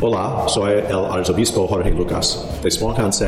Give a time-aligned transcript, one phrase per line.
[0.00, 2.46] Hola, soy el arzobispo Jorge Lucas.
[2.62, 3.26] Despónganse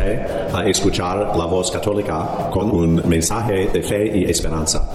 [0.55, 4.89] a escuchar la voz católica con un mensaje de fe y esperanza.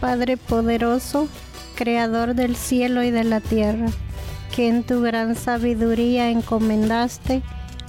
[0.00, 1.28] Padre poderoso,
[1.74, 3.88] creador del cielo y de la tierra,
[4.56, 7.42] que en tu gran sabiduría encomendaste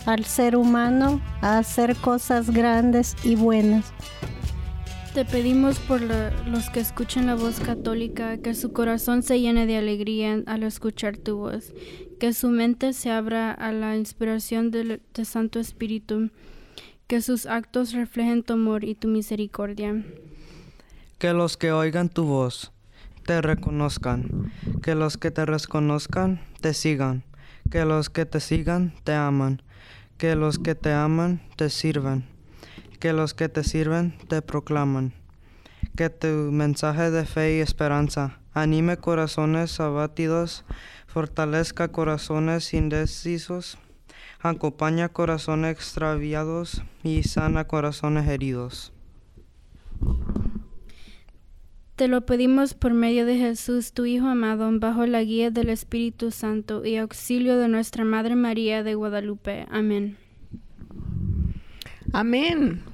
[0.06, 3.94] al ser humano a hacer cosas grandes y buenas
[5.14, 9.78] te pedimos por los que escuchan la voz católica, que su corazón se llene de
[9.78, 11.72] alegría al escuchar tu voz,
[12.20, 16.32] que su mente se abra a la inspiración del Santo Espíritu,
[17.06, 20.04] que sus actos reflejen tu amor y tu misericordia.
[21.20, 22.72] Que los que oigan tu voz
[23.28, 27.24] te reconozcan, que los que te reconozcan te sigan,
[27.70, 29.62] que los que te sigan te aman,
[30.18, 32.33] que los que te aman te sirvan
[33.04, 35.12] que los que te sirven te proclaman.
[35.98, 40.64] Que tu mensaje de fe y esperanza anime corazones abatidos,
[41.06, 43.78] fortalezca corazones indecisos,
[44.40, 48.94] acompaña corazones extraviados y sana corazones heridos.
[51.98, 56.32] Te lo pedimos por medio de Jesús, tu Hijo amado, bajo la guía del Espíritu
[56.32, 59.68] Santo y auxilio de nuestra Madre María de Guadalupe.
[59.70, 60.16] Amén.
[62.14, 62.93] Amén.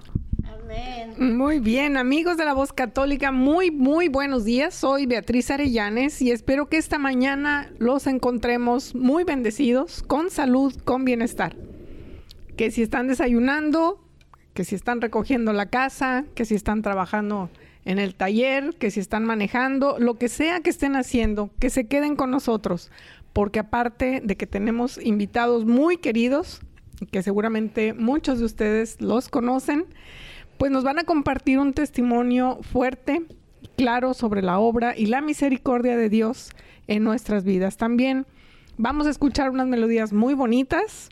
[1.18, 4.74] Muy bien, amigos de la voz católica, muy, muy buenos días.
[4.74, 11.06] Soy Beatriz Arellanes y espero que esta mañana los encontremos muy bendecidos, con salud, con
[11.06, 11.56] bienestar.
[12.56, 14.00] Que si están desayunando,
[14.54, 17.50] que si están recogiendo la casa, que si están trabajando
[17.86, 21.88] en el taller, que si están manejando, lo que sea que estén haciendo, que se
[21.88, 22.92] queden con nosotros,
[23.34, 26.62] porque aparte de que tenemos invitados muy queridos,
[27.12, 29.86] que seguramente muchos de ustedes los conocen,
[30.60, 33.26] pues nos van a compartir un testimonio fuerte,
[33.78, 36.52] claro sobre la obra y la misericordia de Dios
[36.88, 37.78] en nuestras vidas.
[37.78, 38.28] También
[38.78, 41.10] vamos a escuchar unas melodías muy bonitas.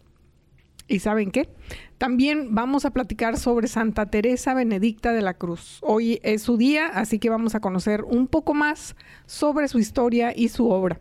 [0.90, 1.50] ¿Y saben qué?
[1.98, 5.80] También vamos a platicar sobre Santa Teresa Benedicta de la Cruz.
[5.82, 8.98] Hoy es su día, así que vamos a conocer un poco más
[9.28, 11.00] sobre su historia y su obra.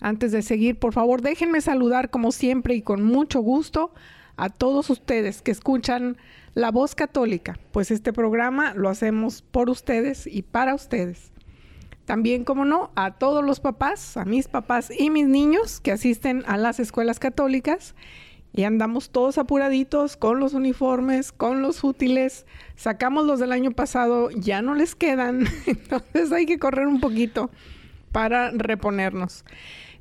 [0.00, 3.92] Antes de seguir, por favor, déjenme saludar como siempre y con mucho gusto
[4.42, 6.16] a todos ustedes que escuchan
[6.54, 11.30] la Voz Católica, pues este programa lo hacemos por ustedes y para ustedes.
[12.06, 16.42] También, como no, a todos los papás, a mis papás y mis niños que asisten
[16.48, 17.94] a las escuelas católicas
[18.52, 22.44] y andamos todos apuraditos con los uniformes, con los útiles.
[22.74, 27.48] Sacamos los del año pasado, ya no les quedan, entonces hay que correr un poquito
[28.10, 29.44] para reponernos.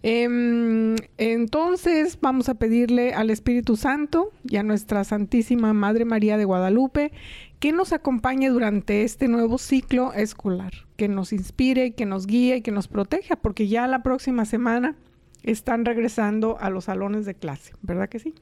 [0.04, 6.46] Em, entonces vamos a pedirle al Espíritu Santo y a nuestra Santísima Madre María de
[6.46, 7.12] Guadalupe
[7.60, 12.62] que nos acompañe durante este nuevo ciclo escolar, que nos inspire, que nos guíe y
[12.62, 14.96] que nos proteja, porque ya la próxima semana
[15.44, 18.34] están regresando a los salones de clase, ¿verdad que sí?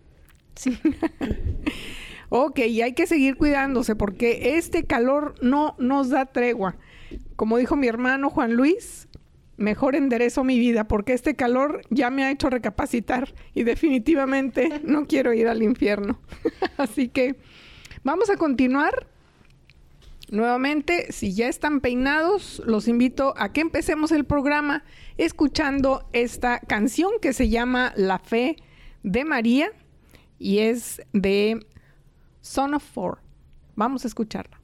[0.55, 0.79] Sí.
[2.29, 6.77] ok, y hay que seguir cuidándose porque este calor no nos da tregua.
[7.35, 9.08] Como dijo mi hermano Juan Luis,
[9.59, 15.05] mejor enderezo mi vida porque este calor ya me ha hecho recapacitar y definitivamente no
[15.05, 16.19] quiero ir al infierno.
[16.77, 17.35] Así que
[18.03, 19.07] vamos a continuar.
[20.31, 24.83] Nuevamente, si ya están peinados, los invito a que empecemos el programa
[25.17, 28.57] escuchando esta canción que se llama La Fe
[29.01, 29.71] de María
[30.37, 31.65] y es de
[32.41, 33.19] Son of Four.
[33.75, 34.59] Vamos a escucharla.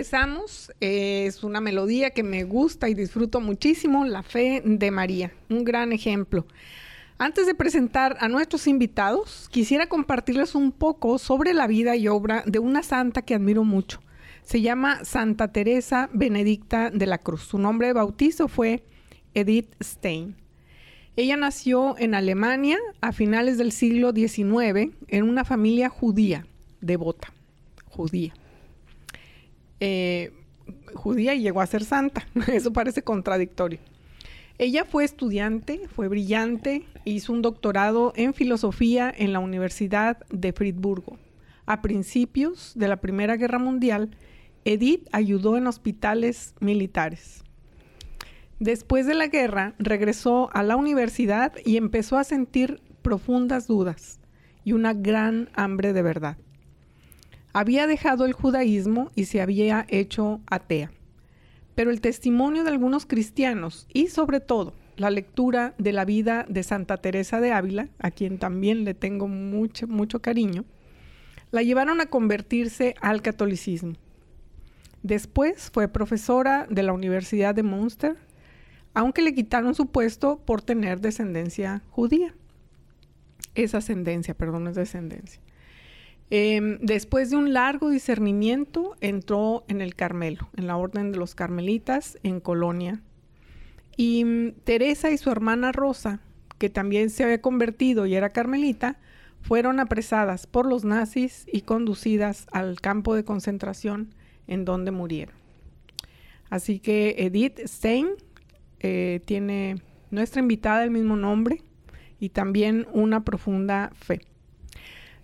[0.00, 0.72] Regresamos.
[0.80, 5.30] Es una melodía que me gusta y disfruto muchísimo, La Fe de María.
[5.50, 6.46] Un gran ejemplo.
[7.18, 12.42] Antes de presentar a nuestros invitados, quisiera compartirles un poco sobre la vida y obra
[12.46, 14.00] de una santa que admiro mucho.
[14.42, 17.42] Se llama Santa Teresa Benedicta de la Cruz.
[17.42, 18.82] Su nombre de bautizo fue
[19.34, 20.34] Edith Stein.
[21.14, 26.46] Ella nació en Alemania a finales del siglo XIX en una familia judía,
[26.80, 27.34] devota,
[27.84, 28.32] judía.
[29.80, 30.32] Eh,
[30.94, 32.26] judía y llegó a ser santa.
[32.52, 33.78] Eso parece contradictorio.
[34.58, 41.16] Ella fue estudiante, fue brillante, hizo un doctorado en filosofía en la Universidad de Friburgo.
[41.64, 44.10] A principios de la Primera Guerra Mundial,
[44.66, 47.42] Edith ayudó en hospitales militares.
[48.58, 54.20] Después de la guerra, regresó a la universidad y empezó a sentir profundas dudas
[54.64, 56.36] y una gran hambre de verdad.
[57.52, 60.92] Había dejado el judaísmo y se había hecho atea.
[61.74, 66.62] Pero el testimonio de algunos cristianos y sobre todo la lectura de la vida de
[66.62, 70.64] Santa Teresa de Ávila, a quien también le tengo mucho, mucho cariño,
[71.50, 73.94] la llevaron a convertirse al catolicismo.
[75.02, 78.16] Después fue profesora de la Universidad de Münster,
[78.92, 82.34] aunque le quitaron su puesto por tener descendencia judía.
[83.54, 85.40] Es ascendencia, perdón, es descendencia.
[86.30, 91.34] Eh, después de un largo discernimiento, entró en el Carmelo, en la Orden de los
[91.34, 93.02] Carmelitas, en Colonia.
[93.96, 96.20] Y mm, Teresa y su hermana Rosa,
[96.58, 98.98] que también se había convertido y era carmelita,
[99.40, 104.14] fueron apresadas por los nazis y conducidas al campo de concentración
[104.46, 105.34] en donde murieron.
[106.50, 108.08] Así que Edith Stein
[108.80, 111.62] eh, tiene nuestra invitada el mismo nombre
[112.18, 114.20] y también una profunda fe.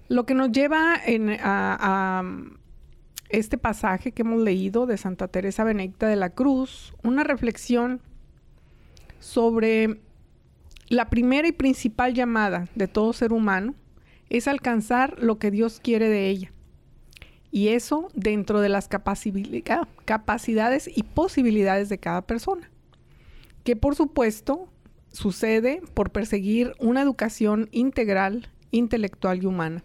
[0.08, 2.25] Lo que nos lleva en, a, a,
[3.28, 8.00] este pasaje que hemos leído de Santa Teresa Benedicta de la Cruz, una reflexión
[9.18, 10.00] sobre
[10.88, 13.75] la primera y principal llamada de todo ser humano,
[14.30, 16.52] es alcanzar lo que Dios quiere de ella.
[17.50, 22.70] Y eso dentro de las capacidades y posibilidades de cada persona.
[23.64, 24.68] Que por supuesto
[25.10, 29.82] sucede por perseguir una educación integral, intelectual y humana.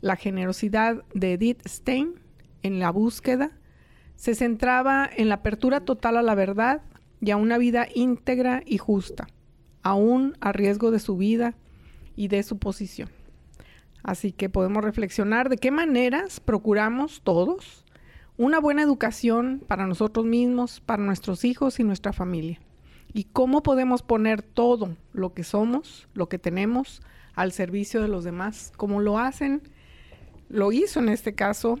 [0.00, 2.14] La generosidad de Edith Stein
[2.62, 3.50] en la búsqueda
[4.14, 6.82] se centraba en la apertura total a la verdad
[7.20, 9.28] y a una vida íntegra y justa,
[9.82, 11.54] aún a riesgo de su vida
[12.14, 13.08] y de su posición.
[14.02, 17.84] Así que podemos reflexionar de qué maneras procuramos todos
[18.36, 22.60] una buena educación para nosotros mismos, para nuestros hijos y nuestra familia.
[23.12, 27.02] Y cómo podemos poner todo lo que somos, lo que tenemos,
[27.34, 29.62] al servicio de los demás, como lo hacen,
[30.48, 31.78] lo hizo en este caso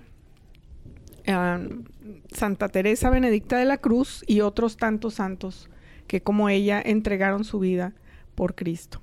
[2.32, 5.68] Santa Teresa Benedicta de la Cruz y otros tantos santos
[6.06, 7.92] que como ella entregaron su vida
[8.34, 9.00] por Cristo.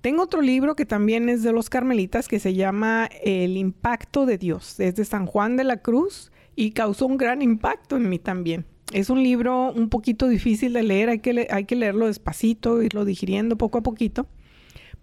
[0.00, 4.38] Tengo otro libro que también es de los carmelitas que se llama El impacto de
[4.38, 4.80] Dios.
[4.80, 8.64] Es de San Juan de la Cruz y causó un gran impacto en mí también.
[8.92, 13.04] Es un libro un poquito difícil de leer, hay que, hay que leerlo despacito, irlo
[13.04, 14.26] digiriendo poco a poquito.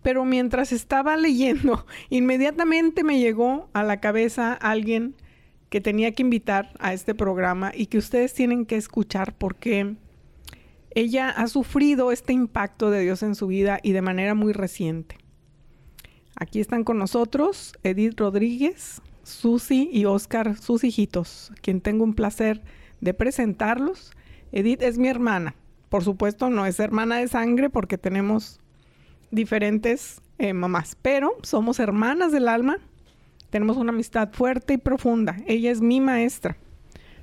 [0.01, 5.15] Pero mientras estaba leyendo, inmediatamente me llegó a la cabeza alguien
[5.69, 9.95] que tenía que invitar a este programa y que ustedes tienen que escuchar porque
[10.91, 15.17] ella ha sufrido este impacto de Dios en su vida y de manera muy reciente.
[16.35, 22.61] Aquí están con nosotros Edith Rodríguez, Susi y Oscar, sus hijitos, quien tengo un placer
[23.01, 24.11] de presentarlos.
[24.51, 25.55] Edith es mi hermana.
[25.89, 28.59] Por supuesto, no es hermana de sangre porque tenemos
[29.31, 32.77] diferentes eh, mamás, pero somos hermanas del alma
[33.49, 35.37] tenemos una amistad fuerte y profunda.
[35.47, 36.57] Ella es mi maestra.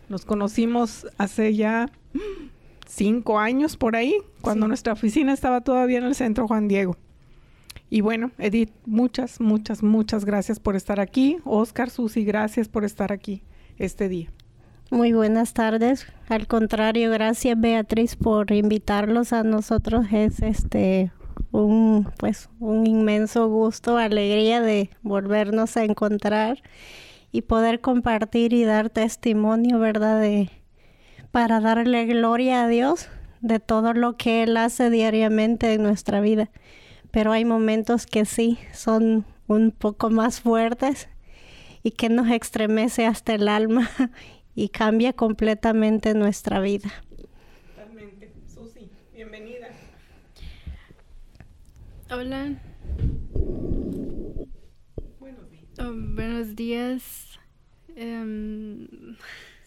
[0.08, 1.90] Nos conocimos hace ya
[2.86, 6.96] cinco años por ahí, cuando nuestra oficina estaba todavía en el centro Juan Diego.
[7.90, 11.38] Y bueno, Edith, muchas, muchas, muchas gracias por estar aquí.
[11.44, 13.42] Oscar, Susi, gracias por estar aquí
[13.78, 14.30] este día.
[14.90, 16.06] Muy buenas tardes.
[16.28, 20.06] Al contrario, gracias Beatriz por invitarlos a nosotros.
[20.12, 21.10] Es este
[21.62, 26.62] un pues un inmenso gusto, alegría de volvernos a encontrar
[27.30, 30.20] y poder compartir y dar testimonio, ¿verdad?
[30.20, 30.50] De,
[31.30, 33.08] para darle gloria a Dios
[33.40, 36.50] de todo lo que Él hace diariamente en nuestra vida.
[37.10, 41.08] Pero hay momentos que sí son un poco más fuertes
[41.82, 43.90] y que nos estremece hasta el alma
[44.56, 46.90] y cambia completamente nuestra vida.
[52.16, 52.54] Hola.
[55.18, 55.68] Buenos días.
[55.80, 57.40] Oh, buenos días.
[57.96, 58.86] Um...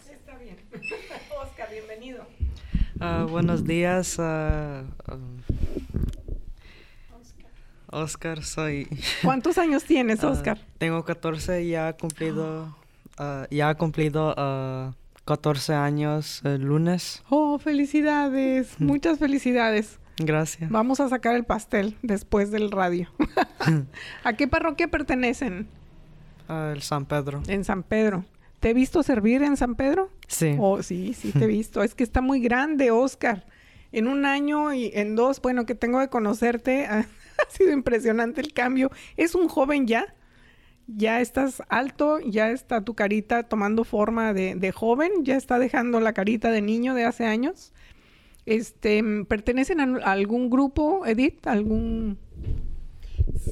[0.10, 0.56] Está bien.
[1.44, 2.26] Oscar, bienvenido.
[3.02, 4.18] Uh, buenos días.
[4.18, 4.86] Uh,
[7.92, 8.42] Oscar.
[8.46, 8.88] soy.
[9.22, 10.58] ¿Cuántos años tienes, Oscar?
[10.78, 12.78] tengo 14 y ya he cumplido,
[13.52, 17.22] ya he cumplido 14 años el lunes.
[17.30, 18.80] Oh, felicidades.
[18.80, 20.00] Muchas felicidades.
[20.20, 20.70] Gracias.
[20.70, 23.10] Vamos a sacar el pastel después del radio.
[24.24, 25.68] ¿A qué parroquia pertenecen?
[26.48, 27.44] Al San Pedro.
[27.48, 28.26] En San Pedro.
[28.60, 30.10] ¿Te he visto servir en San Pedro?
[30.28, 30.56] Sí.
[30.60, 31.84] Oh, sí, sí, te he visto.
[31.84, 33.46] es que está muy grande, Oscar.
[33.92, 37.06] En un año y en dos, bueno, que tengo de conocerte, ha,
[37.50, 38.92] sido impresionante el cambio.
[39.18, 40.14] Es un joven ya.
[40.88, 46.00] Ya estás alto, ya está tu carita tomando forma de, de joven, ya está dejando
[46.00, 47.74] la carita de niño de hace años.
[48.48, 51.46] Este, ¿pertenecen a algún grupo, Edith?
[51.46, 52.18] ¿Algún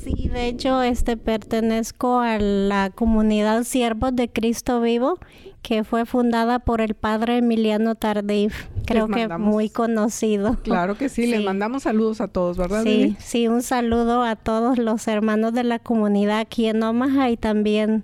[0.04, 5.20] Sí, de hecho, este pertenezco a la comunidad Siervos de Cristo Vivo,
[5.62, 8.68] que fue fundada por el padre Emiliano Tardif.
[8.86, 10.58] Creo que muy conocido.
[10.64, 12.84] Claro que sí, les mandamos saludos a todos, ¿verdad?
[12.84, 17.38] Sí, sí, un saludo a todos los hermanos de la comunidad aquí en Omaha y
[17.38, 18.04] también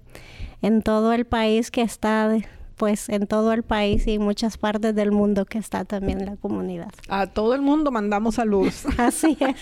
[0.62, 2.36] en todo el país que está
[2.82, 6.36] pues en todo el país y en muchas partes del mundo que está también la
[6.36, 6.90] comunidad.
[7.10, 8.88] A todo el mundo mandamos saludos.
[8.98, 9.62] Así es.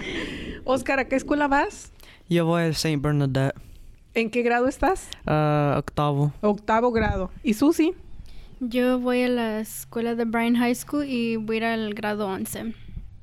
[0.64, 1.92] Oscar, ¿a qué escuela vas?
[2.26, 2.96] Yo voy al St.
[2.96, 3.54] Bernadette.
[4.14, 5.10] ¿En qué grado estás?
[5.26, 6.32] Uh, octavo.
[6.40, 7.30] Octavo grado.
[7.42, 7.92] ¿Y Susi?
[8.60, 12.28] Yo voy a la escuela de Bryan High School y voy a ir al grado
[12.28, 12.74] 11.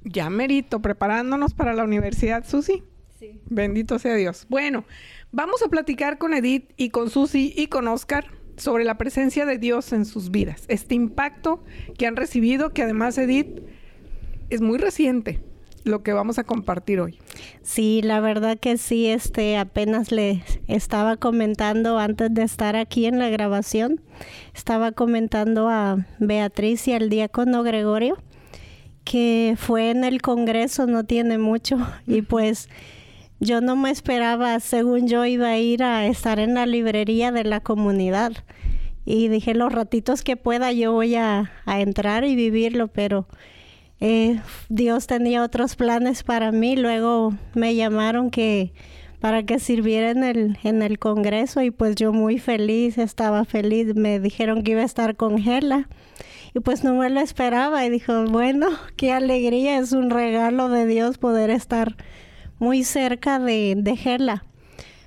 [0.04, 2.84] Ya merito, preparándonos para la universidad, Susi.
[3.18, 3.42] Sí.
[3.48, 4.46] Bendito sea Dios.
[4.50, 4.86] Bueno,
[5.32, 9.58] vamos a platicar con Edith y con Susi y con Oscar sobre la presencia de
[9.58, 11.64] Dios en sus vidas, este impacto
[11.98, 13.60] que han recibido, que además Edith
[14.50, 15.42] es muy reciente
[15.84, 17.18] lo que vamos a compartir hoy.
[17.64, 23.18] Sí, la verdad que sí, este apenas le estaba comentando antes de estar aquí en
[23.18, 24.00] la grabación,
[24.54, 28.18] estaba comentando a Beatriz y al diácono Gregorio
[29.04, 32.70] que fue en el Congreso no tiene mucho y pues
[33.42, 37.44] yo no me esperaba, según yo iba a ir a estar en la librería de
[37.44, 38.34] la comunidad.
[39.04, 43.28] Y dije, los ratitos que pueda yo voy a, entrar y vivirlo, pero
[44.00, 46.76] eh, Dios tenía otros planes para mí.
[46.76, 48.74] Luego me llamaron que
[49.20, 53.96] para que sirviera en el, en el Congreso y pues yo muy feliz, estaba feliz.
[53.96, 55.90] Me dijeron que iba a estar con Gela
[56.54, 58.68] y pues no me lo esperaba y dijo, bueno,
[58.98, 61.96] qué alegría, es un regalo de Dios poder estar
[62.62, 64.40] muy cerca de, de.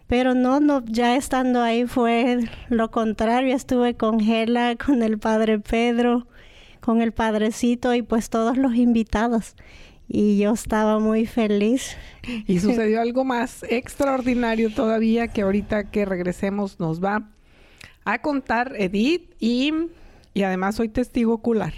[0.08, 5.60] Pero no, no, ya estando ahí fue lo contrario, estuve con Gela, con el padre
[5.60, 6.26] Pedro,
[6.80, 9.54] con el padrecito y pues todos los invitados.
[10.08, 11.96] Y yo estaba muy feliz.
[12.46, 17.30] Y sucedió algo más extraordinario todavía que ahorita que regresemos nos va
[18.04, 19.72] a contar Edith y,
[20.32, 21.74] y además soy testigo ocular.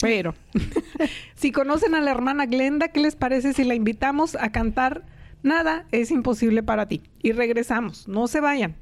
[0.00, 0.34] Pero
[1.34, 5.04] si conocen a la hermana Glenda, ¿qué les parece si la invitamos a cantar
[5.44, 7.02] Nada es imposible para ti.
[7.22, 8.76] Y regresamos, no se vayan.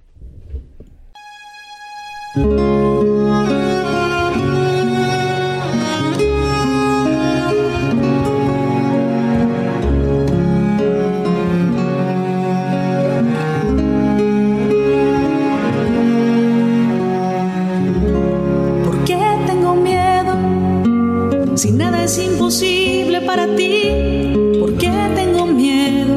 [23.32, 23.74] Para ti,
[24.60, 26.14] ¿por qué tengo miedo?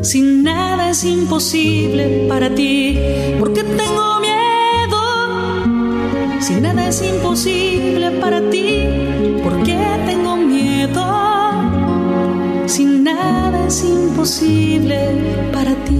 [0.00, 2.96] si nada es imposible para ti,
[3.40, 5.02] porque tengo miedo.
[6.38, 8.68] Si nada es imposible para ti,
[9.42, 9.76] porque
[10.06, 11.04] tengo miedo.
[12.66, 14.98] Si nada es imposible
[15.52, 15.99] para ti.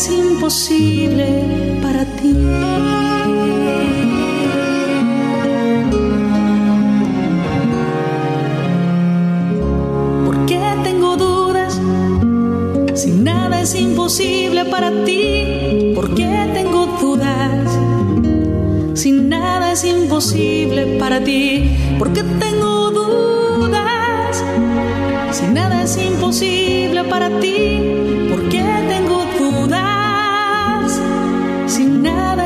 [0.00, 2.32] Es imposible para ti.
[10.24, 11.78] ¿Por qué tengo dudas?
[12.94, 17.78] Si nada es imposible para ti, ¿por qué tengo dudas?
[18.94, 24.42] Si nada es imposible para ti, ¿por qué tengo dudas?
[25.30, 27.89] Si nada es imposible para ti,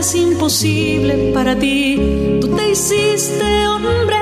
[0.00, 2.38] es imposible para ti.
[2.40, 4.16] Tú te hiciste hombre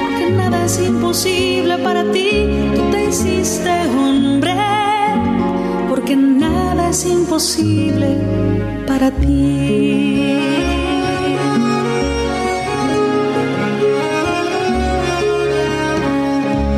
[0.00, 2.30] porque nada es imposible para ti.
[2.76, 4.54] Tú te hiciste hombre,
[5.88, 8.08] porque nada es imposible
[8.86, 10.38] para ti.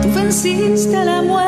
[0.02, 1.47] Tú venciste la muerte,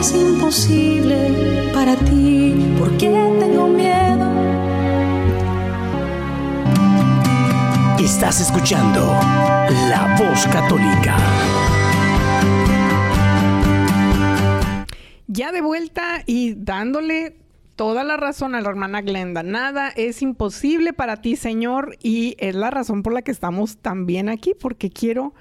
[0.00, 2.54] Es imposible para ti.
[2.78, 3.08] ¿Por qué
[3.40, 4.30] tengo miedo?
[7.98, 9.00] Estás escuchando
[9.88, 11.16] La Voz Católica.
[15.26, 17.36] Ya de vuelta y dándole
[17.74, 19.42] toda la razón a la hermana Glenda.
[19.42, 24.28] Nada es imposible para ti, Señor, y es la razón por la que estamos también
[24.28, 25.34] aquí, porque quiero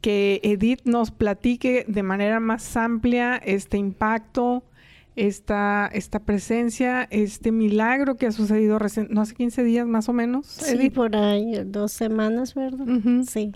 [0.00, 4.62] que Edith nos platique de manera más amplia este impacto,
[5.16, 10.12] esta, esta presencia, este milagro que ha sucedido recién, no hace 15 días más o
[10.12, 10.46] menos.
[10.46, 12.86] Sí, por ahí, dos semanas, ¿verdad?
[13.26, 13.52] Sí.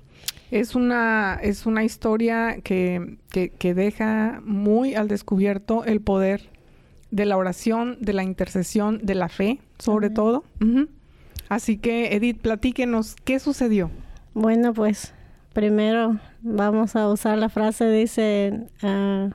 [0.51, 6.51] Es una, es una historia que, que, deja muy al descubierto el poder
[7.11, 10.45] de la oración, de la intercesión, de la fe, sobre todo.
[11.49, 13.91] Así que, Edith, platíquenos, ¿qué sucedió?
[14.35, 15.15] Bueno, pues
[15.53, 19.31] primero vamos a usar la frase, dice, uh,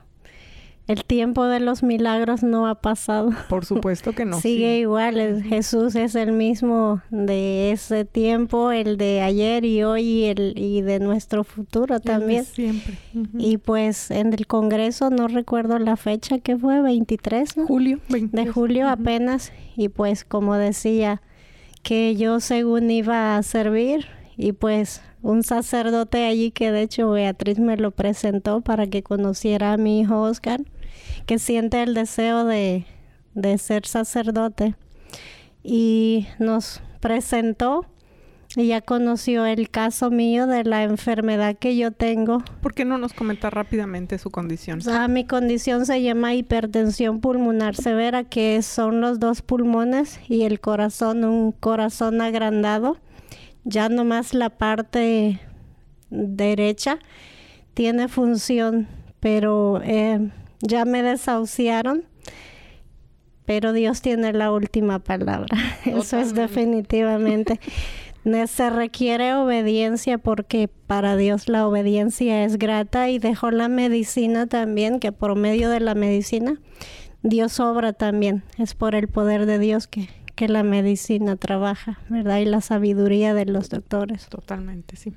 [0.88, 3.30] el tiempo de los milagros no ha pasado.
[3.50, 4.40] Por supuesto que no.
[4.40, 5.42] Sigue igual.
[5.42, 10.80] Jesús es el mismo de ese tiempo, el de ayer y hoy y, el, y
[10.80, 12.46] de nuestro futuro también.
[12.46, 12.96] siempre.
[13.36, 17.66] Y pues en el Congreso, no recuerdo la fecha que fue, 23, ¿no?
[17.66, 18.00] Julio.
[18.08, 19.52] De julio apenas.
[19.76, 21.20] Y pues como decía,
[21.82, 24.06] que yo según iba a servir
[24.38, 29.72] y pues un sacerdote allí que de hecho Beatriz me lo presentó para que conociera
[29.72, 30.60] a mi hijo Oscar
[31.26, 32.86] que siente el deseo de,
[33.58, 34.76] ser sacerdote
[35.64, 37.84] y nos presentó
[38.56, 42.42] y ya conoció el caso mío de la enfermedad que yo tengo.
[42.62, 44.80] ¿Por qué no nos comenta rápidamente su condición?
[44.88, 50.60] Ah, mi condición se llama hipertensión pulmonar severa, que son los dos pulmones y el
[50.60, 52.96] corazón, un corazón agrandado.
[53.70, 55.40] Ya nomás la parte
[56.08, 56.98] derecha
[57.74, 58.88] tiene función,
[59.20, 60.30] pero eh,
[60.62, 62.04] ya me desahuciaron,
[63.44, 65.48] pero Dios tiene la última palabra.
[65.84, 67.60] Eso es definitivamente.
[68.46, 74.98] Se requiere obediencia porque para Dios la obediencia es grata y dejó la medicina también,
[74.98, 76.58] que por medio de la medicina
[77.22, 78.44] Dios obra también.
[78.56, 82.38] Es por el poder de Dios que, que la medicina trabaja, ¿verdad?
[82.38, 84.28] Y la sabiduría de los doctores.
[84.28, 85.12] Totalmente, sí.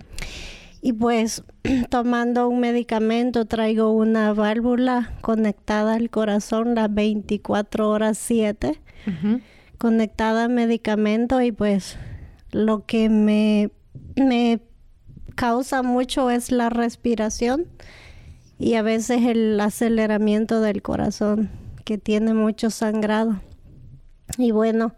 [0.82, 1.44] Y pues
[1.92, 8.82] tomando un medicamento traigo una válvula conectada al corazón las 24 horas 7,
[9.78, 12.00] conectada al medicamento y pues
[12.50, 13.70] lo que me,
[14.16, 14.60] me
[15.36, 17.68] causa mucho es la respiración
[18.58, 21.52] y a veces el aceleramiento del corazón
[21.86, 23.40] que tiene mucho sangrado.
[24.38, 24.94] Y bueno,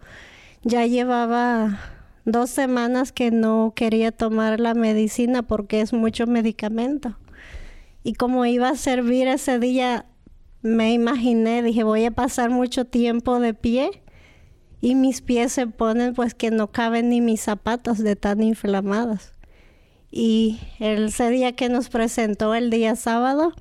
[0.63, 1.79] ya llevaba
[2.25, 7.17] dos semanas que no quería tomar la medicina porque es mucho medicamento.
[8.03, 10.05] Y como iba a servir ese día,
[10.61, 14.03] me imaginé, dije, voy a pasar mucho tiempo de pie
[14.81, 19.33] y mis pies se ponen pues que no caben ni mis zapatos de tan inflamados.
[20.11, 23.53] Y ese día que nos presentó el día sábado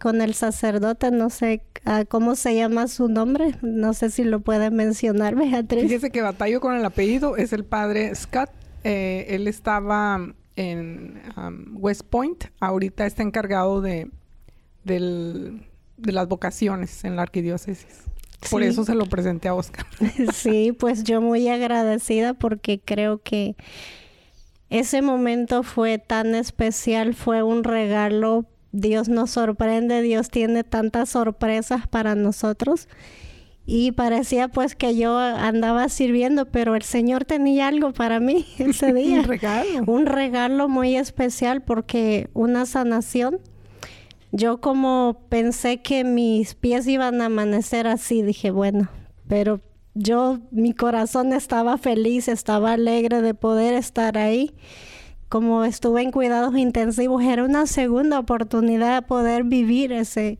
[0.00, 3.54] con el sacerdote, no sé Ah, ¿Cómo se llama su nombre?
[3.62, 5.84] No sé si lo puede mencionar, Beatriz.
[5.84, 8.50] Fíjese que batallo con el apellido, es el padre Scott.
[8.84, 14.10] Eh, él estaba en um, West Point, ahorita está encargado de,
[14.84, 18.04] de las vocaciones en la arquidiócesis.
[18.50, 19.86] Por eso se lo presenté a Oscar.
[20.34, 23.56] sí, pues yo muy agradecida porque creo que
[24.68, 31.86] ese momento fue tan especial, fue un regalo Dios nos sorprende, Dios tiene tantas sorpresas
[31.86, 32.88] para nosotros.
[33.70, 38.92] Y parecía pues que yo andaba sirviendo, pero el Señor tenía algo para mí ese
[38.92, 39.20] día.
[39.20, 39.84] un regalo.
[39.86, 43.40] Un regalo muy especial porque una sanación.
[44.32, 48.88] Yo como pensé que mis pies iban a amanecer así, dije, bueno,
[49.26, 49.60] pero
[49.94, 54.54] yo, mi corazón estaba feliz, estaba alegre de poder estar ahí
[55.28, 60.38] como estuve en cuidados intensivos, era una segunda oportunidad de poder vivir ese,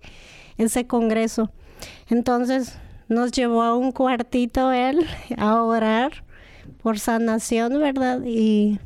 [0.57, 1.51] ese congreso.
[2.09, 6.24] Entonces nos llevó a un cuartito él a orar
[6.83, 8.22] por sanación, ¿verdad?
[8.24, 8.79] Y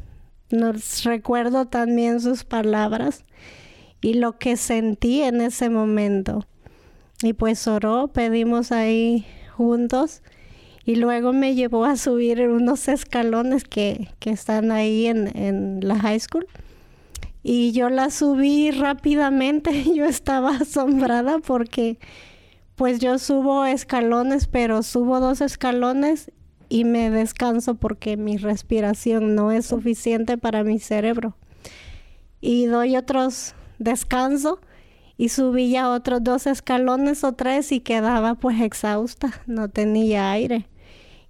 [0.51, 3.25] nos recuerdo también sus palabras
[4.01, 6.47] y lo que sentí en ese momento.
[7.23, 9.25] Y pues oró, pedimos ahí
[9.57, 10.23] juntos
[10.85, 16.47] y luego me llevó a subir unos escalones que, están ahí en, la high school.
[17.45, 19.85] Y yo la subí rápidamente.
[19.95, 21.99] Yo estaba asombrada porque
[22.77, 26.33] pues yo subo escalones, pero subo dos escalones
[26.69, 31.37] y me descanso porque mi respiración no es suficiente para mi cerebro.
[32.41, 34.61] Y doy otros descanso
[35.17, 40.67] y subí ya otros dos escalones o tres y quedaba pues exhausta, no tenía aire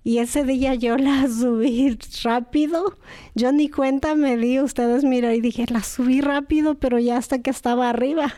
[0.05, 2.97] Y ese día yo la subí rápido.
[3.35, 7.41] Yo ni cuenta me di, ustedes miran y dije, la subí rápido, pero ya hasta
[7.41, 8.33] que estaba arriba.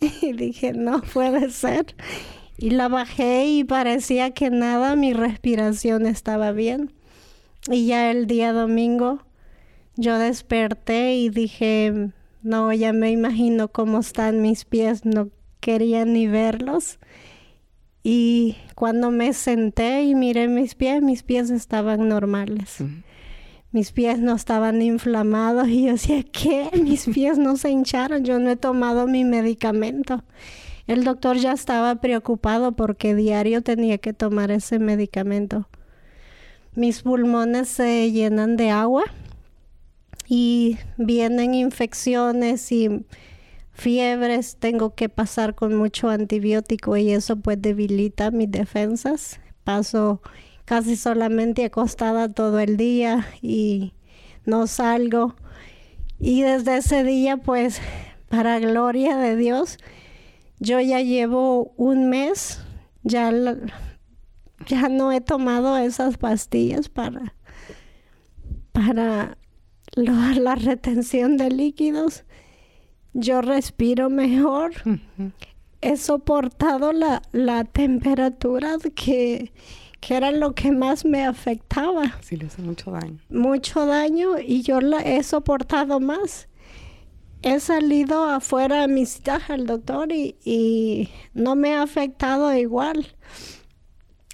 [0.20, 1.94] Y dije, no puede ser.
[2.58, 6.92] Y la bajé y parecía que nada, mi respiración estaba bien.
[7.70, 9.20] Y ya el día domingo
[9.96, 12.10] yo desperté y dije,
[12.42, 15.28] no, ya me imagino cómo están mis pies, no
[15.60, 16.98] quería ni verlos.
[18.02, 22.78] Y cuando me senté y miré mis pies, mis pies estaban normales.
[23.70, 26.68] Mis pies no estaban inflamados y yo decía, ¿qué?
[26.82, 30.24] Mis pies no se hincharon, yo no he tomado mi medicamento.
[30.86, 35.68] El doctor ya estaba preocupado porque diario tenía que tomar ese medicamento.
[36.74, 39.04] Mis pulmones se llenan de agua
[40.26, 43.04] y vienen infecciones y
[43.82, 49.40] fiebres, tengo que pasar con mucho antibiótico y eso pues debilita mis defensas.
[49.64, 50.22] Paso
[50.64, 53.92] casi solamente acostada todo el día y
[54.46, 55.34] no salgo.
[56.20, 57.80] Y desde ese día pues
[58.28, 59.78] para gloria de Dios,
[60.60, 62.60] yo ya llevo un mes,
[63.02, 63.32] ya,
[64.66, 67.34] ya no he tomado esas pastillas para,
[68.70, 69.36] para
[69.96, 72.24] la retención de líquidos
[73.14, 74.72] yo respiro mejor.
[75.80, 79.52] He soportado la, la temperatura que,
[80.00, 82.18] que, era lo que más me afectaba.
[82.20, 83.18] Sí, le hace mucho daño.
[83.30, 86.48] Mucho daño y yo la he soportado más.
[87.42, 93.16] He salido afuera a mi cita al doctor y, y no me ha afectado igual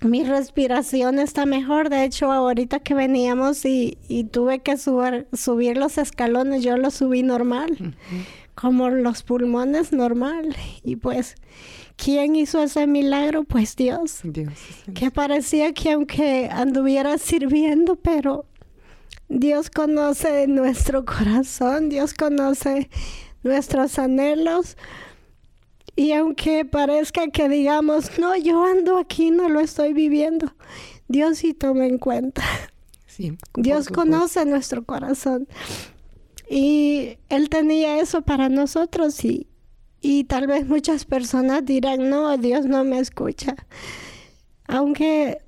[0.03, 1.91] mi respiración está mejor.
[1.91, 3.99] De hecho, ahorita que veníamos y,
[4.31, 7.97] tuve que subir, subir, los escalones, yo los subí normal
[8.61, 10.57] como los pulmones normal.
[10.83, 11.37] Y pues,
[11.97, 13.45] ¿quién hizo ese milagro?
[13.45, 14.21] Pues Dios.
[14.25, 14.53] Dios.
[14.95, 18.47] Que parecía que aunque anduviera sirviendo, pero
[19.29, 22.91] Dios conoce nuestro corazón, Dios conoce
[23.45, 24.77] nuestros anhelos.
[25.95, 30.53] Y aunque parezca que digamos, no, yo ando aquí, no lo estoy viviendo,
[31.07, 32.43] Dios sí toma en cuenta.
[33.55, 35.49] Dios conoce nuestro corazón.
[36.51, 39.47] Y Él tenía eso para nosotros y,
[40.01, 43.55] y tal vez muchas personas dirán, no, Dios no me escucha.
[44.67, 45.39] Aunque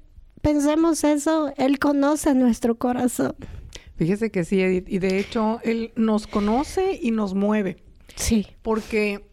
[0.43, 3.35] pensemos eso, Él conoce nuestro corazón.
[3.97, 4.89] Fíjese que sí, Edith.
[4.89, 7.77] Y de hecho, Él nos conoce y nos mueve.
[8.17, 8.47] Sí.
[8.63, 9.27] Porque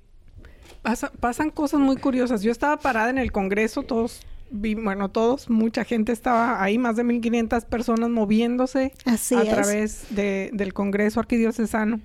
[1.19, 2.43] pasan cosas muy curiosas.
[2.43, 7.03] Yo estaba parada en el Congreso, todos bueno, todos, mucha gente estaba ahí, más de
[7.03, 11.99] 1500 personas moviéndose a través del Congreso Arquidiocesano.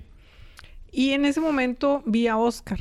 [0.91, 2.79] Y en ese momento vi a Oscar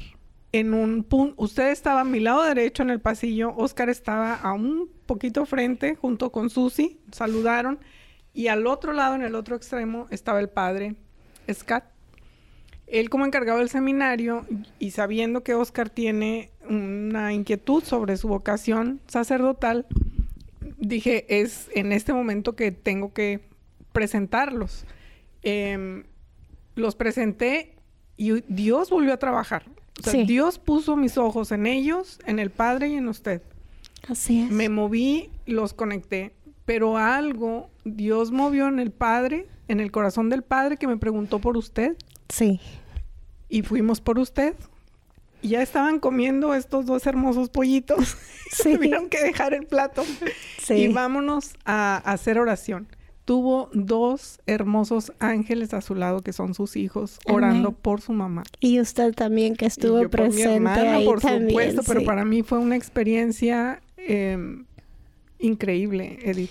[0.53, 1.35] en un punto.
[1.43, 5.97] Usted estaba a mi lado derecho en el pasillo, Oscar estaba a un poquito frente
[5.97, 7.79] junto con Susi, saludaron.
[8.35, 10.97] Y al otro lado, en el otro extremo, estaba el padre
[11.53, 11.85] Scott
[12.87, 14.45] él como encargado del seminario
[14.79, 19.87] y sabiendo que Oscar tiene una inquietud sobre su vocación sacerdotal,
[20.79, 23.41] dije, es en este momento que tengo que
[23.93, 24.85] presentarlos.
[25.43, 26.05] Em,
[26.75, 27.75] los presenté
[28.17, 29.65] y Dios volvió a trabajar.
[30.27, 33.43] Dios puso mis ojos en ellos, en el Padre y en usted.
[34.09, 34.51] Así es.
[34.51, 40.43] Me moví, los conecté, pero algo Dios movió en el Padre, en el corazón del
[40.43, 41.97] Padre que me preguntó por usted.
[42.33, 42.61] Sí
[43.53, 44.55] y fuimos por usted.
[45.43, 48.17] Y ya estaban comiendo estos dos hermosos pollitos.
[48.53, 48.75] Sí.
[48.75, 50.05] Tuvieron que dejar el plato.
[50.59, 50.75] Sí.
[50.75, 52.87] Y vámonos a, hacer oración.
[53.25, 58.43] Tuvo dos hermosos ángeles a su lado que son sus hijos orando por su mamá.
[58.61, 62.77] Y usted también que estuvo presente por ahí por supuesto, pero para mí fue una
[62.77, 64.67] experiencia em,
[65.39, 66.51] increíble, Edith,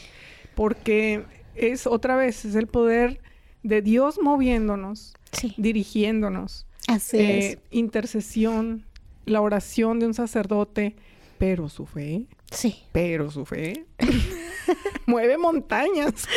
[0.55, 3.21] porque es otra vez es el poder
[3.63, 5.13] de Dios moviéndonos,
[5.57, 8.85] dirigiéndonos, Así eh, Intercesión,
[9.25, 10.95] la oración de un sacerdote,
[11.37, 12.25] pero su fe.
[12.51, 12.83] Sí.
[12.91, 13.85] Pero su fe
[15.05, 16.27] mueve montañas.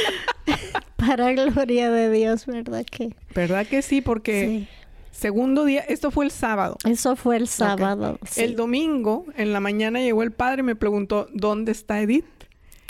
[0.97, 3.15] Para gloria de Dios, ¿verdad que?
[3.35, 4.01] ¿Verdad que sí?
[4.01, 4.69] Porque
[5.11, 6.79] segundo día, esto fue el sábado.
[6.85, 8.19] Eso fue el sábado.
[8.37, 12.25] El domingo, en la mañana llegó el padre y me preguntó, ¿dónde está Edith?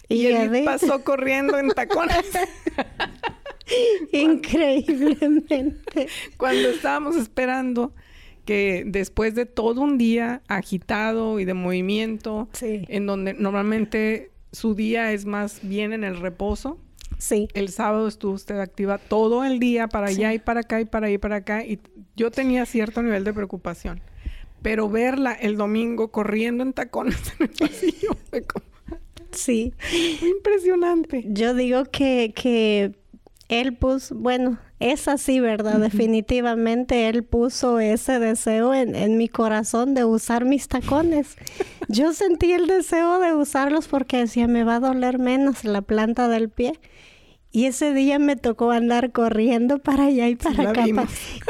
[0.08, 2.16] Y, Edith pasó corriendo en tacones.
[4.12, 6.08] Increíblemente.
[6.36, 7.92] Cuando estábamos esperando
[8.44, 15.12] que después de todo un día agitado y de movimiento, en donde normalmente su día
[15.12, 16.78] es más bien en el reposo,
[17.16, 17.48] Sí.
[17.54, 21.06] El sábado estuvo usted activa todo el día para allá y para acá y para
[21.06, 21.78] ahí y para acá y
[22.16, 24.00] yo tenía cierto nivel de preocupación.
[24.62, 28.66] Pero verla el domingo corriendo en tacones en el pasillo fue como
[29.30, 29.74] Sí.
[30.22, 31.24] Impresionante.
[31.26, 32.94] Yo digo que, que
[33.48, 35.78] él puso, bueno, es así, ¿verdad?
[35.78, 41.36] Definitivamente él puso ese deseo en, en, mi corazón de usar mis tacones.
[41.88, 46.28] Yo sentí el deseo de usarlos porque decía, me va a doler menos la planta
[46.28, 46.78] del pie.
[47.54, 50.86] Y ese día me tocó andar corriendo para allá y para acá.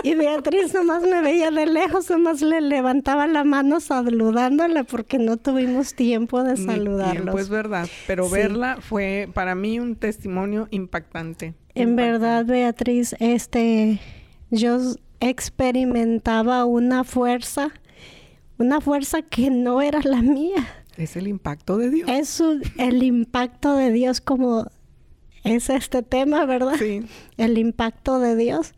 [0.02, 5.38] Y Beatriz nomás me veía de lejos, nomás le levantaba la mano saludándola porque no
[5.38, 7.32] tuvimos tiempo de saludarlos.
[7.32, 11.54] Pues verdad, pero verla fue para mí un testimonio impactante.
[11.74, 14.00] En verdad, Beatriz, este,
[14.50, 14.78] yo
[15.20, 17.72] experimentaba una fuerza,
[18.58, 20.84] una fuerza que no era la mía.
[20.96, 22.08] Es el impacto de Dios.
[22.08, 22.42] Es
[22.78, 24.66] el impacto de Dios como
[25.42, 26.76] es este tema, ¿verdad?
[26.78, 27.02] Sí.
[27.36, 28.74] El impacto de Dios.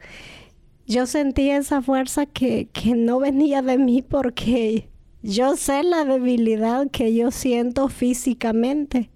[0.87, 4.88] Yo sentí esa fuerza que, que no venía de mí porque
[5.22, 9.11] yo sé la debilidad que yo siento físicamente.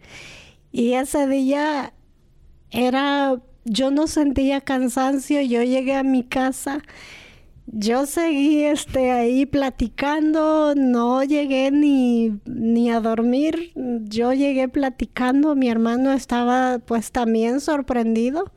[0.72, 1.92] Y ese día
[2.70, 6.82] era, yo no sentía cansancio, yo llegué a mi casa
[7.72, 15.68] yo seguí este ahí platicando, no llegué ni, ni a dormir, yo llegué platicando, mi
[15.68, 18.50] hermano estaba pues también sorprendido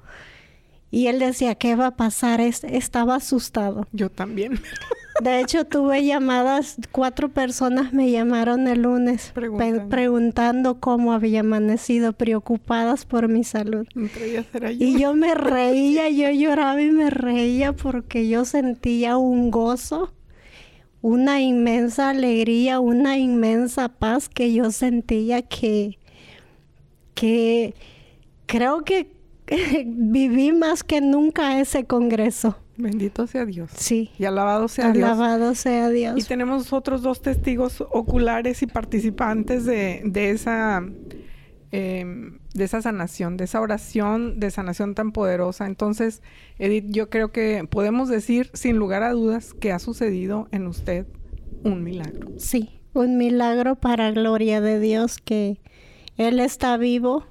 [0.89, 2.41] y él decía, ¿qué va a pasar?
[2.41, 3.87] estaba asustado.
[3.91, 4.59] Yo también.
[5.21, 9.31] De hecho, tuve llamadas, cuatro personas me llamaron el lunes
[9.89, 13.85] preguntando, cómo había amanecido, preocupadas por mi salud.
[14.79, 20.13] Y yo me reía, yo lloraba y me reía porque yo sentía un gozo,
[21.01, 25.99] una inmensa alegría, una inmensa paz que yo sentía que,
[27.13, 27.75] que
[28.47, 29.11] creo que
[29.85, 32.62] viví más que nunca ese congreso.
[32.75, 33.71] Bendito sea Dios.
[33.75, 34.11] Sí.
[34.17, 35.05] Y alabado sea Dios.
[35.05, 36.19] Alabado sea Dios.
[36.19, 40.83] Y tenemos otros dos testigos oculares y participantes de, de esa
[41.71, 45.65] em, de esa sanación, de esa oración de sanación tan poderosa.
[45.65, 46.21] Entonces,
[46.57, 51.05] Edith, yo creo que podemos decir sin lugar a dudas que ha sucedido en usted
[51.63, 52.29] un milagro.
[52.37, 55.59] Sí, un milagro para gloria de Dios que
[56.17, 57.25] Él está vivo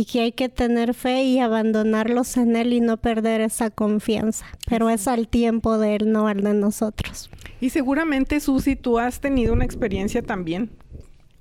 [0.00, 4.46] y que hay que tener fe y abandonarlos en Él y no perder esa confianza.
[4.66, 7.28] Pero es al tiempo de Él, no al de nosotros.
[7.60, 10.70] Y seguramente, Susi, tú has tenido una experiencia también,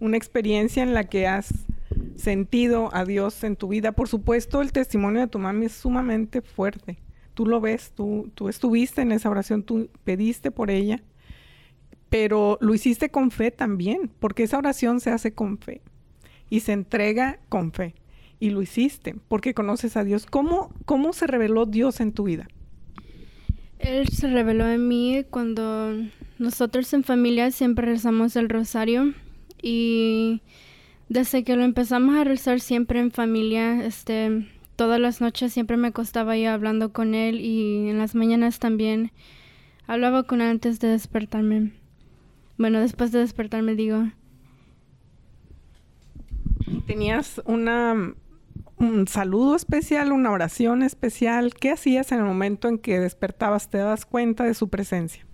[0.02, 1.54] una experiencia en la que has
[2.17, 3.93] sentido a Dios en tu vida.
[3.93, 6.98] Por supuesto, el testimonio de tu mami es sumamente fuerte.
[7.36, 11.02] Tú lo ves, tú, tú estuviste en esa oración, tú pediste por ella,
[12.10, 15.80] pero lo hiciste con fe también, porque esa oración se hace con fe
[16.50, 17.95] y se entrega con fe
[18.39, 20.25] y lo hiciste porque conoces a Dios.
[20.25, 22.47] ¿Cómo, cómo se reveló Dios en tu vida?
[23.80, 25.93] Él se reveló en mí cuando
[26.38, 29.13] nosotros en familia siempre rezamos el rosario
[29.62, 30.41] y
[31.08, 35.88] desde que lo empezamos a rezar siempre en familia, este, todas las noches siempre me
[35.88, 39.12] acostaba yo hablando con él y en las mañanas también
[39.88, 41.71] hablaba con él antes de despertarme.
[42.58, 44.10] Bueno, después de despertarme digo.
[46.86, 48.13] ¿Tenías una
[48.80, 51.54] un saludo especial, una oración especial.
[51.54, 53.70] ¿Qué hacías en el momento en que despertabas?
[53.70, 55.26] ¿Te das cuenta de su presencia?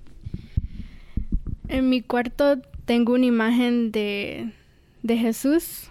[1.68, 4.52] En mi cuarto tengo una imagen de,
[5.04, 5.90] de Jesús,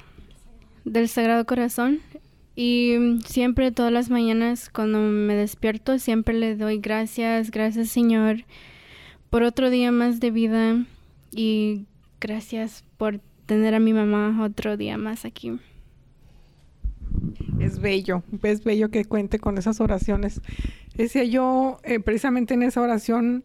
[0.84, 2.00] del Sagrado Corazón.
[2.56, 8.44] Y siempre, todas las mañanas, cuando me despierto, siempre le doy gracias, gracias Señor,
[9.28, 10.84] por otro día más de vida
[11.32, 11.86] y
[12.20, 15.58] gracias por tener a mi mamá otro día más aquí.
[17.60, 20.40] Es bello, es bello que cuente con esas oraciones.
[20.94, 23.44] Decía yo, eh, precisamente en esa oración,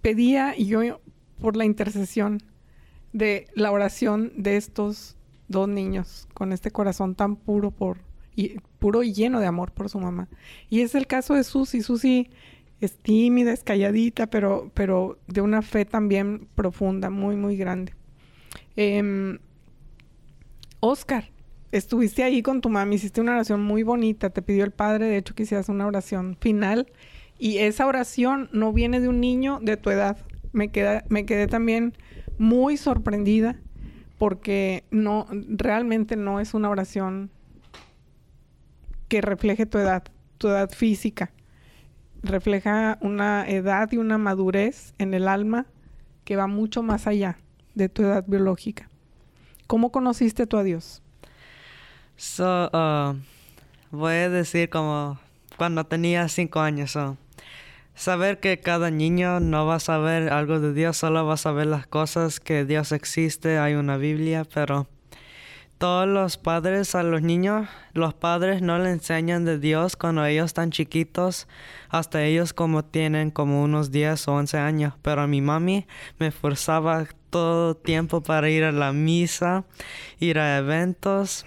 [0.00, 1.00] pedía y yo
[1.40, 2.42] por la intercesión
[3.12, 5.16] de la oración de estos
[5.48, 7.98] dos niños con este corazón tan puro por
[8.36, 10.28] y puro y lleno de amor por su mamá.
[10.70, 11.82] Y es el caso de Susi.
[11.82, 12.30] Susi
[12.80, 17.94] es tímida, es calladita, pero, pero de una fe también profunda, muy, muy grande.
[18.76, 19.38] Eh,
[20.80, 21.30] Oscar,
[21.72, 25.16] estuviste ahí con tu mamá, hiciste una oración muy bonita, te pidió el padre, de
[25.16, 26.90] hecho, que hicieras una oración final.
[27.38, 30.18] Y esa oración no viene de un niño de tu edad.
[30.52, 31.94] Me, queda, me quedé también
[32.38, 33.56] muy sorprendida
[34.18, 37.30] porque no, realmente no es una oración
[39.06, 40.04] que refleje tu edad,
[40.38, 41.30] tu edad física.
[42.22, 45.66] Refleja una edad y una madurez en el alma
[46.24, 47.38] que va mucho más allá
[47.74, 48.88] de tu edad biológica.
[49.68, 51.02] ¿Cómo conociste tú a Dios?
[52.20, 53.14] So, uh,
[53.92, 55.20] voy a decir como
[55.56, 56.98] cuando tenía cinco años.
[57.94, 61.68] saber que cada niño no va a saber algo de Dios, solo va a saber
[61.68, 64.88] las cosas que Dios existe, hay una Biblia, pero
[65.78, 70.46] todos los padres a los niños, los padres no le enseñan de Dios cuando ellos
[70.46, 71.46] están chiquitos,
[71.88, 74.94] hasta ellos como tienen como unos 10 o 11 años.
[75.02, 75.86] Pero mi mami
[76.18, 79.66] me forzaba todo tiempo para ir a la misa,
[80.18, 81.46] ir a eventos.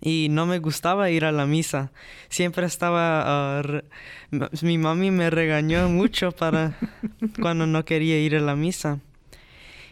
[0.00, 1.90] Y no me gustaba ir a la misa.
[2.28, 3.62] Siempre estaba...
[3.62, 6.76] Uh, mi mami me regañó mucho para
[7.40, 9.00] cuando no quería ir a la misa.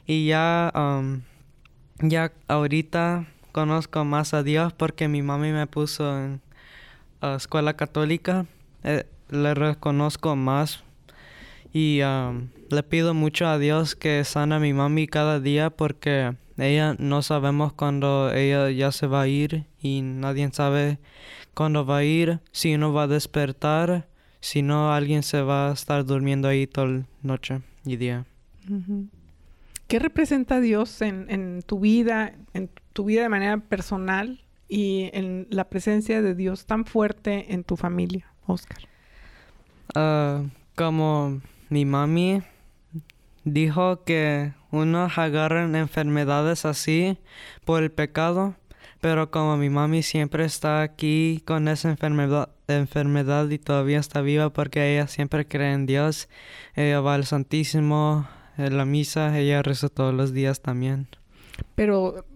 [0.07, 1.23] Y ya, um,
[2.01, 6.41] ya ahorita conozco más a Dios porque mi mami me puso en
[7.23, 8.47] escuela católica.
[8.85, 10.85] Eh, le reconozco más
[11.73, 16.37] y um, le pido mucho a Dios que sana a mi mami cada día porque
[16.59, 20.99] ella no sabemos cuándo ella ya se va a ir y nadie sabe
[21.55, 24.09] cuándo va a ir, si uno va a despertar,
[24.41, 28.27] si no alguien se va a estar durmiendo ahí toda noche y día.
[29.89, 35.47] ¿Qué representa Dios en, en tu vida, en tu vida de manera personal y en
[35.51, 38.79] la presencia de Dios tan fuerte en tu familia, Oscar?
[39.95, 40.43] Ah,
[40.75, 42.43] como mi mami
[43.47, 47.17] dijo que uno agarra enfermedades así
[47.65, 48.57] por el pecado,
[49.01, 54.51] pero como mi mami siempre está aquí con esa enfermedad, enfermedad y todavía está viva
[54.51, 56.29] porque ella siempre cree en Dios,
[56.75, 58.29] ella va al Santísimo,
[58.59, 61.07] en la misa, ella reza todos los días también.
[61.77, 62.27] Pero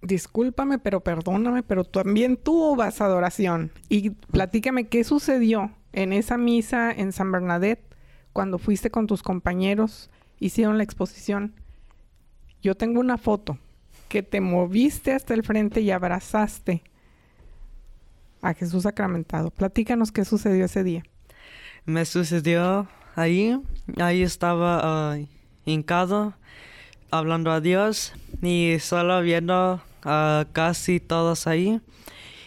[0.00, 3.72] discúlpame, pero perdóname, pero también tú vas a adoración.
[3.90, 7.84] Y platícame qué sucedió en esa misa en San Bernadette
[8.32, 11.54] cuando fuiste con tus compañeros, hicieron la exposición.
[12.62, 13.58] Yo tengo una foto
[14.08, 16.82] que te moviste hasta el frente y abrazaste
[18.42, 19.50] a Jesús sacramentado.
[19.50, 21.02] Platícanos qué sucedió ese día.
[21.84, 23.60] Me sucedió ahí,
[23.98, 25.18] ahí estaba
[25.64, 26.34] hincado
[27.10, 28.12] hablando a Dios
[28.42, 31.80] y solo viendo a casi todos ahí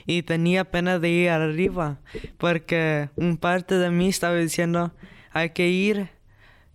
[0.06, 2.00] y tenía pena de ir arriba
[2.38, 4.92] porque un parte de mí estaba diciendo
[5.32, 6.10] hay que ir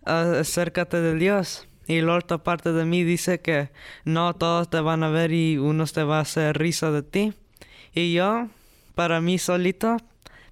[0.05, 3.70] acércate de Dios y la otra parte de mí dice que
[4.05, 7.34] no todos te van a ver y uno te va a hacer risa de ti
[7.94, 8.48] y yo
[8.94, 9.98] para mí solito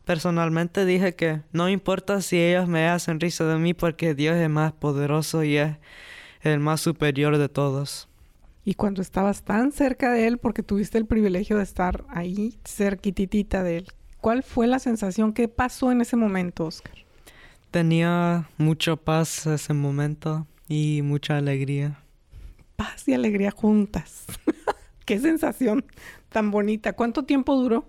[0.05, 4.51] personalmente dije que no importa si ellos me hacen risa de mí porque Dios es
[4.51, 5.77] más poderoso y es
[6.43, 8.09] el más superior de todos.
[8.65, 13.63] Y cuando estabas tan cerca de él, porque tuviste el privilegio de estar ahí, cerquititita
[13.63, 13.89] de él,
[14.21, 15.33] ¿cuál fue la sensación?
[15.33, 16.95] ¿Qué pasó en ese momento, Oscar?
[17.73, 21.99] Tenía mucho paz ese momento y mucha alegría.
[22.77, 24.27] Paz y alegría juntas.
[25.07, 25.83] Qué sensación
[26.29, 26.93] tan bonita.
[26.93, 27.87] ¿Cuánto tiempo duró?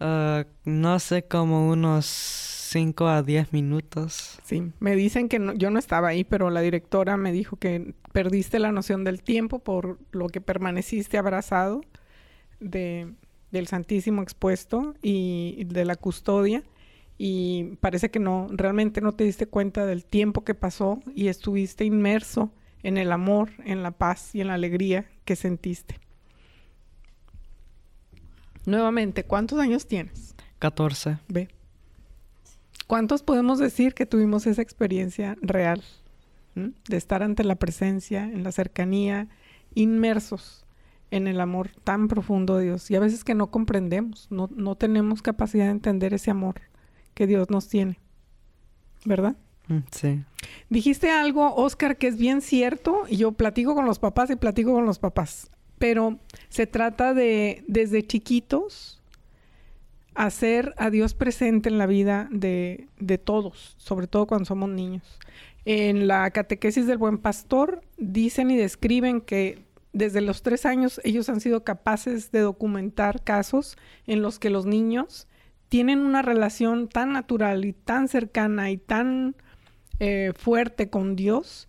[0.00, 4.38] Ah, no sé, como unos 5 a 10 minutos.
[4.42, 8.58] Sí, me dicen que yo no estaba ahí, pero la directora me dijo que perdiste
[8.58, 11.82] la noción del tiempo por lo que permaneciste abrazado
[12.60, 13.12] de,
[13.50, 16.62] del Santísimo expuesto y de la custodia.
[17.18, 21.84] Y parece que no, realmente no te diste cuenta del tiempo que pasó y estuviste
[21.84, 22.50] inmerso
[22.82, 25.98] en el amor, en la paz y en la alegría que sentiste.
[28.66, 30.34] Nuevamente, ¿cuántos años tienes?
[30.58, 31.18] 14.
[31.28, 31.48] Ve.
[32.86, 35.82] ¿Cuántos podemos decir que tuvimos esa experiencia real?
[36.54, 39.28] De estar ante la presencia, en la cercanía,
[39.74, 40.64] inmersos
[41.10, 42.90] en el amor tan profundo de Dios.
[42.90, 46.60] Y a veces que no comprendemos, no, no tenemos capacidad de entender ese amor
[47.16, 47.98] que Dios nos tiene.
[49.06, 49.36] ¿Verdad?
[49.68, 50.22] Mm, sí.
[50.68, 54.74] Dijiste algo, Oscar, que es bien cierto, y yo platico con los papás y platico
[54.74, 56.18] con los papás, pero
[56.50, 59.02] se trata de desde chiquitos
[60.14, 62.88] hacer a Dios presente en la vida de,
[63.24, 65.18] todos, sobre todo cuando somos niños.
[65.64, 71.30] En la catequesis del buen pastor dicen y describen que desde los tres años ellos
[71.30, 75.28] han sido capaces de documentar casos en los que los niños
[75.68, 79.34] tienen una relación tan natural y tan cercana y tan
[79.98, 81.68] eh, fuerte con Dios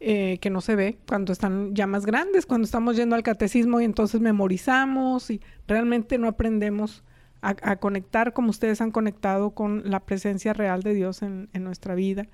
[0.00, 3.80] eh, que no se ve cuando están ya más grandes, cuando estamos yendo al catecismo
[3.80, 7.02] y entonces memorizamos y realmente no aprendemos
[7.40, 12.26] a, conectar como ustedes han conectado con la presencia real de Dios en, nuestra vida.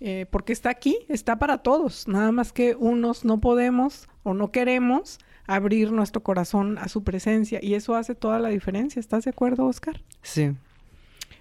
[0.00, 4.52] Eh, porque está aquí, está para todos, nada más que unos no podemos o no
[4.52, 9.00] queremos abrir nuestro corazón a su presencia y eso hace toda la diferencia.
[9.00, 10.00] ¿Estás de acuerdo, Oscar?
[10.22, 10.52] Sí.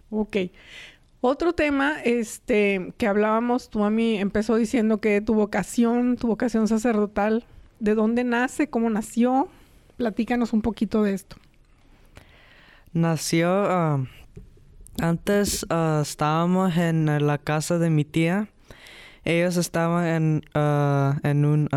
[0.10, 0.38] Ok.
[1.22, 7.46] Otro tema este, que hablábamos, tu mami empezó diciendo que tu vocación, tu vocación sacerdotal,
[7.80, 8.70] ¿de dónde nace?
[8.70, 9.48] ¿Cómo nació?
[9.96, 11.38] Platícanos un poquito de esto.
[12.92, 14.06] Nació ah,
[15.00, 18.50] antes ah, estábamos en la casa de mi tía.
[19.24, 21.70] Ellos estaban en, ah, en un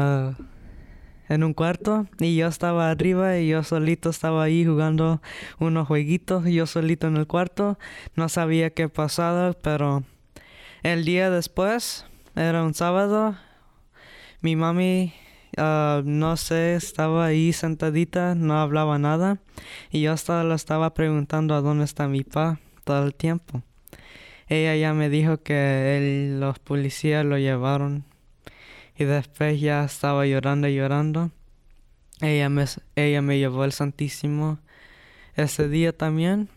[1.28, 5.20] en un cuarto y yo estaba arriba y yo solito estaba ahí jugando
[5.58, 7.78] unos jueguitos, yo solito en el cuarto,
[8.14, 10.04] no sabía qué pasaba, pero
[10.82, 12.04] el día después,
[12.34, 13.36] era un sábado,
[14.40, 15.12] mi mami,
[15.56, 19.38] ah, no sé, estaba ahí sentadita, no hablaba nada
[19.90, 23.62] y yo hasta le estaba preguntando a dónde está mi pa todo el tiempo.
[24.48, 28.04] Ella ya me dijo que los policías lo llevaron
[28.98, 31.30] y después ya estaba llorando y llorando.
[32.20, 34.58] Ella me, ella me llevó el Santísimo
[35.34, 36.48] ese día también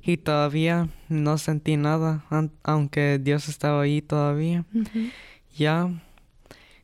[0.00, 2.24] y todavía no sentí nada,
[2.62, 4.64] aunque Dios estaba ahí todavía.
[5.56, 5.90] Ya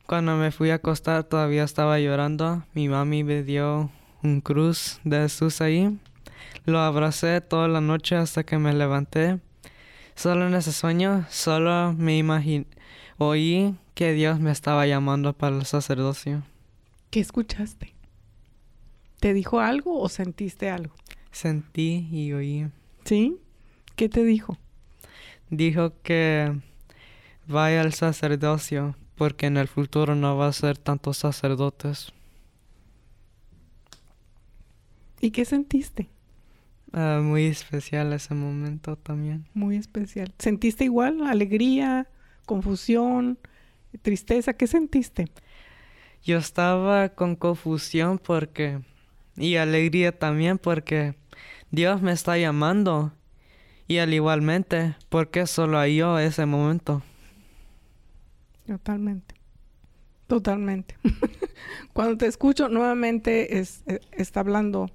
[0.05, 2.63] cuando me fui a acostar todavía estaba llorando.
[2.73, 3.91] Mi mami me dio
[4.23, 5.97] un cruz de Jesús ahí.
[6.65, 9.39] Lo abracé toda la noche hasta que me levanté.
[10.15, 12.65] Solo en ese sueño, solo me imaginé,
[13.19, 16.43] oí que Dios me estaba llamando para el sacerdocio.
[17.11, 17.93] ¿Qué escuchaste?
[19.19, 20.95] ¿Te dijo algo o sentiste algo?
[21.31, 22.67] Sentí y oí.
[23.03, 23.37] ¿Sí?
[23.95, 24.57] ¿Qué te dijo?
[25.49, 26.55] Dijo que
[27.47, 32.13] vaya al sacerdocio porque en el futuro no va a ser tantos sacerdotes.
[35.19, 36.07] ¿Y qué sentiste?
[36.93, 39.45] Ah, muy especial ese momento también.
[39.53, 40.33] Muy especial.
[40.39, 41.21] ¿Sentiste igual?
[41.27, 42.07] ¿Alegría?
[42.49, 43.37] ¿Confusión?
[44.01, 44.53] ¿Tristeza?
[44.53, 45.27] ¿Qué sentiste?
[46.23, 48.81] Yo estaba con confusión porque...
[49.37, 51.13] y alegría también porque
[51.69, 53.13] Dios me está llamando.
[53.87, 57.03] Y al igualmente, ¿por qué solo a yo ese momento?
[58.65, 59.35] Totalmente.
[60.25, 60.97] Totalmente.
[61.93, 64.87] Cuando te escucho nuevamente es, eh, está hablando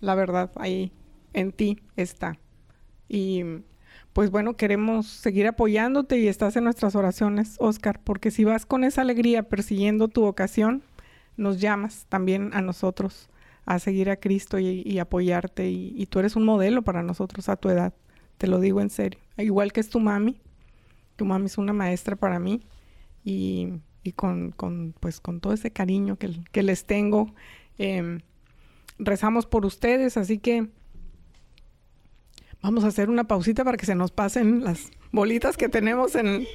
[0.00, 0.90] la verdad ahí
[1.34, 2.36] en ti está.
[3.08, 3.44] Y
[4.12, 8.84] pues bueno, queremos seguir apoyándote y estás en nuestras oraciones, Oscar, porque si vas con
[8.84, 10.82] esa alegría persiguiendo tu vocación,
[11.36, 13.30] nos llamas también a nosotros
[13.68, 15.68] a seguir a Cristo y, apoyarte.
[15.68, 17.92] Y, tú eres un modelo para nosotros a tu edad.
[18.38, 19.20] Te lo digo en serio.
[19.36, 20.40] Igual que es tu mami.
[21.16, 22.62] Tu mami es una maestra para mí.
[23.24, 23.74] Y,
[24.16, 24.54] con,
[25.00, 27.34] pues, con todo ese cariño que, les tengo,
[27.76, 28.20] em,
[28.98, 30.16] rezamos por ustedes.
[30.16, 30.68] Así que
[32.62, 36.46] vamos a hacer una pausita para que se nos pasen las bolitas que tenemos en,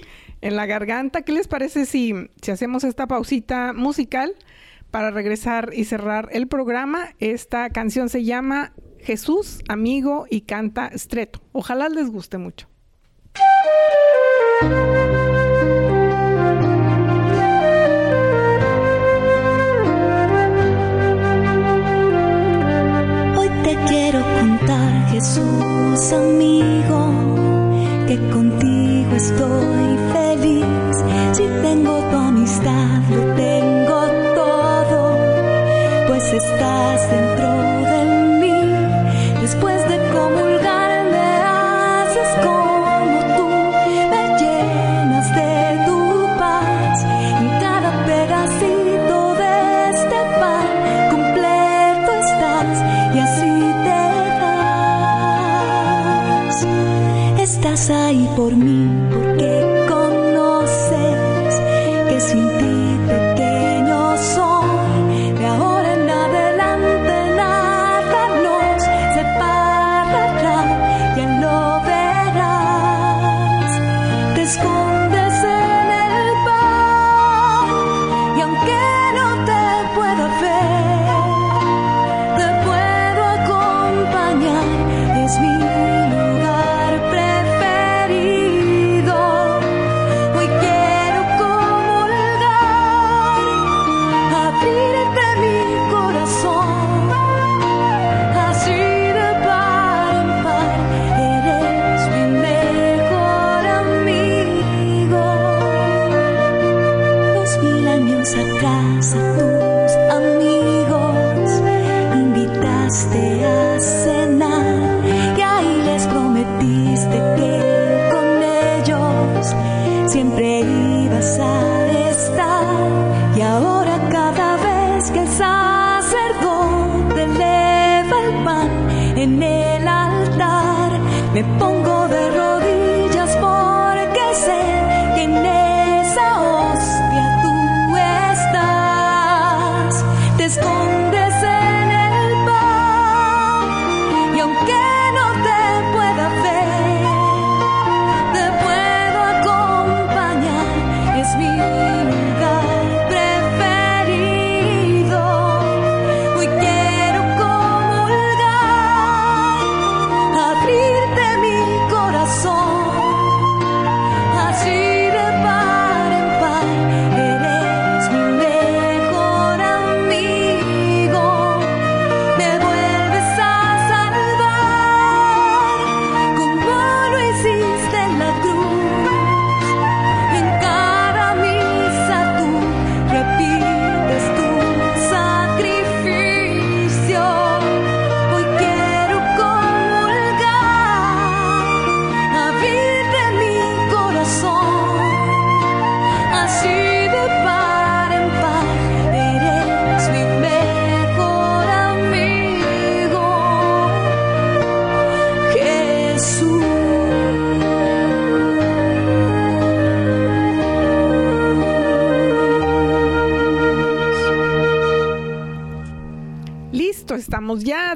[0.41, 1.24] en la garganta.
[1.24, 4.36] ¿Qué les parece si, si hacemos esta pausita musical?
[4.93, 7.16] para regresar y cerrar el programa.
[7.18, 11.41] Esta canción se llama Jesús, amigo y canta estreto.
[11.51, 12.68] Ojalá les guste mucho.
[25.24, 26.99] Jesús, amigo,
[28.07, 30.97] que contigo estoy feliz.
[31.32, 33.84] Si tengo tu amistad, lo tengo
[36.36, 37.72] estás dentro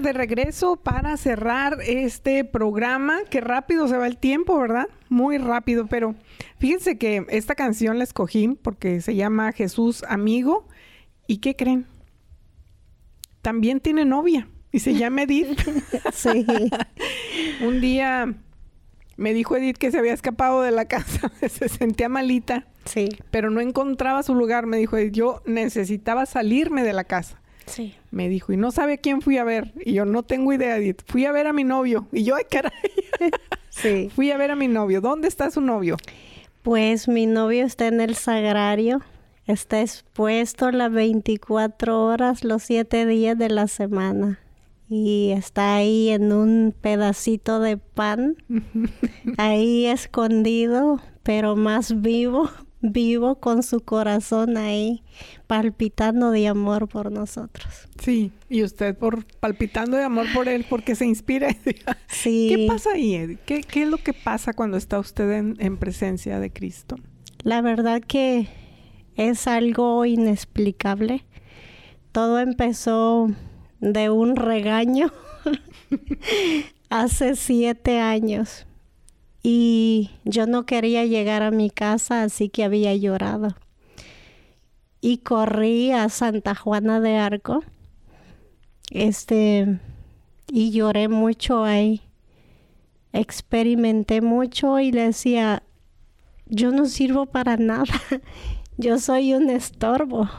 [0.07, 3.19] de regreso para cerrar este programa.
[3.29, 4.87] Qué rápido se va el tiempo, ¿verdad?
[5.09, 6.15] Muy rápido, pero
[6.59, 10.65] fíjense que esta canción la escogí porque se llama Jesús Amigo.
[11.27, 11.87] ¿Y qué creen?
[13.41, 15.59] También tiene novia y se llama Edith.
[16.13, 16.45] sí.
[17.61, 18.33] Un día
[19.17, 22.65] me dijo Edith que se había escapado de la casa, se sentía malita.
[22.85, 23.09] Sí.
[23.29, 25.13] Pero no encontraba su lugar, me dijo Edith.
[25.13, 27.41] Yo necesitaba salirme de la casa.
[27.67, 27.93] Sí.
[28.11, 29.73] Me dijo, y no sabe a quién fui a ver.
[29.85, 30.77] Y yo, no tengo idea.
[31.05, 32.07] Fui a ver a mi novio.
[32.11, 32.71] Y yo, ay, caray.
[33.69, 34.09] sí.
[34.15, 35.01] Fui a ver a mi novio.
[35.01, 35.97] ¿Dónde está su novio?
[36.63, 39.01] Pues mi novio está en el sagrario.
[39.45, 44.39] Está expuesto las 24 horas, los 7 días de la semana.
[44.89, 48.37] Y está ahí en un pedacito de pan,
[49.37, 52.49] ahí escondido, pero más vivo,
[52.81, 55.03] vivo con su corazón ahí
[55.47, 57.87] palpitando de amor por nosotros.
[57.99, 61.49] Sí, y usted por palpitando de amor por él porque se inspira.
[62.07, 62.53] sí.
[62.55, 63.37] ¿Qué pasa ahí?
[63.45, 66.95] ¿Qué, ¿Qué, es lo que pasa cuando está usted en, en presencia de Cristo?
[67.43, 68.47] La verdad que
[69.15, 71.25] es algo inexplicable.
[72.11, 73.29] Todo empezó
[73.79, 75.11] de un regaño
[76.89, 78.66] hace siete años
[79.49, 83.55] y yo no quería llegar a mi casa, así que había llorado.
[84.99, 87.63] Y corrí a Santa Juana de Arco.
[88.91, 89.79] Este,
[90.51, 92.01] y lloré mucho ahí.
[93.13, 95.63] Experimenté mucho y le decía,
[96.47, 97.85] yo no sirvo para nada.
[98.77, 100.29] yo soy un estorbo.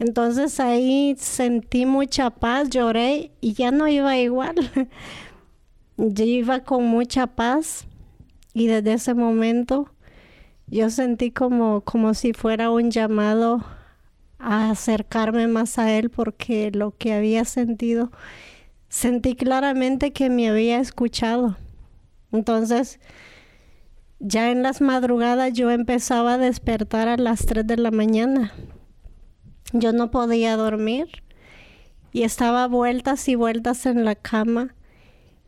[0.00, 4.56] Entonces ahí sentí mucha paz, lloré y ya no iba igual.
[5.96, 7.87] yo iba con mucha paz
[8.60, 9.90] y desde ese momento
[10.70, 13.64] yo sentí como, como si fuera un llamado
[14.38, 18.12] a acercarme más a Él porque lo que había sentido,
[18.88, 21.56] sentí claramente que me había escuchado.
[22.32, 23.00] Entonces,
[24.20, 28.52] ya en las madrugadas yo empezaba a despertar a las 3 de la mañana.
[29.72, 31.22] Yo no podía dormir
[32.12, 34.74] y estaba vueltas y vueltas en la cama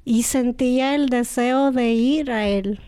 [0.04, 2.80] y sentía el deseo de ir a Él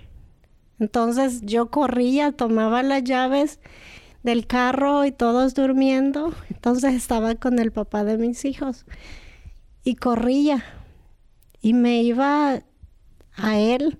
[0.83, 3.61] entonces yo corría, tomaba las llaves
[4.24, 6.35] del carro y todos durmiendo.
[6.51, 8.85] Entonces estaba con el papá de mis hijos
[9.85, 10.64] y corría
[11.61, 12.62] y me iba
[13.37, 13.99] a él.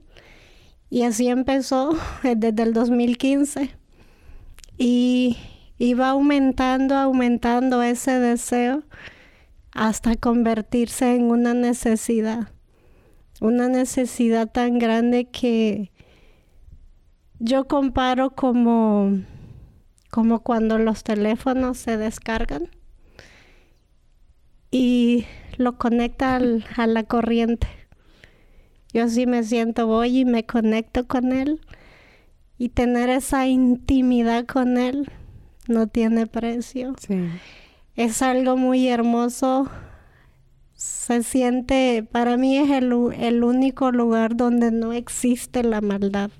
[0.91, 3.71] Y así empezó desde el 2015.
[4.77, 5.37] Y
[5.79, 8.83] iba aumentando, aumentando ese deseo
[9.71, 12.49] hasta convertirse en una necesidad.
[13.41, 15.92] Una necesidad tan grande que
[17.43, 19.19] yo comparo como,
[20.13, 22.69] como cuando los teléfonos se descargan
[24.71, 25.27] y
[25.57, 27.67] lo conecta a la corriente.
[28.95, 31.61] Yo así me siento, voy y me conecto con él
[32.59, 35.11] y tener esa intimidad con él
[35.67, 36.95] no tiene precio.
[37.97, 39.69] Es algo muy hermoso.
[40.75, 46.31] Se siente, para mí es el, el único lugar donde no existe la maldad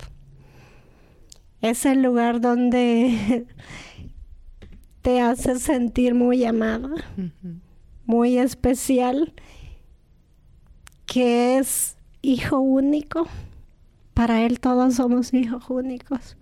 [1.63, 3.47] es el lugar donde
[5.01, 6.89] te hace sentir muy amada,
[8.05, 9.33] muy especial,
[11.05, 13.27] que es hijo único.
[14.13, 16.35] Para Él todos somos hijos únicos,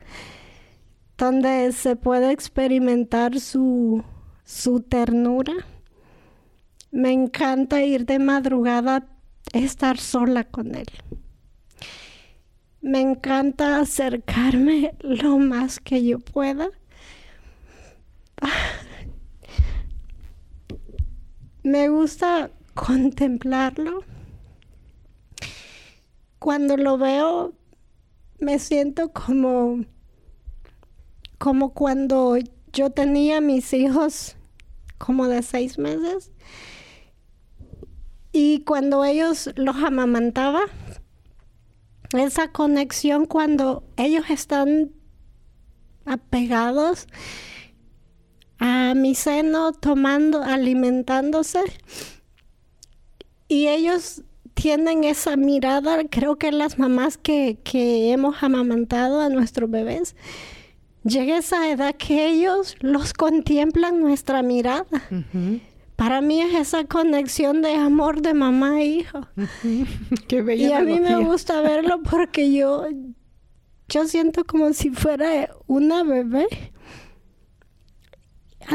[1.19, 4.03] donde se puede experimentar su,
[4.43, 5.53] su ternura.
[6.91, 9.07] Me encanta ir de madrugada,
[9.53, 10.87] estar sola con Él
[12.81, 16.69] me encanta acercarme lo más que yo pueda.
[21.63, 24.03] Me gusta contemplarlo.
[26.39, 27.53] Cuando lo veo,
[28.39, 29.85] me siento como,
[31.37, 32.37] como cuando
[32.73, 34.35] yo tenía mis hijos
[34.97, 36.31] como de seis meses.
[38.31, 40.61] Y cuando ellos los amamantaba,
[42.19, 44.91] esa conexión cuando ellos están
[46.05, 47.07] apegados
[48.59, 51.61] a mi seno, tomando, alimentándose.
[53.47, 60.15] Y ellos tienen esa mirada, creo que las mamás que, hemos amamantado a nuestros bebés,
[61.03, 64.85] llega esa edad que ellos los contemplan nuestra mirada.
[66.01, 69.19] Para mí es esa conexión de amor de mamá e hijo.
[70.27, 72.87] Qué bella y a mí me gusta verlo porque yo,
[73.87, 76.47] yo siento como si fuera una bebé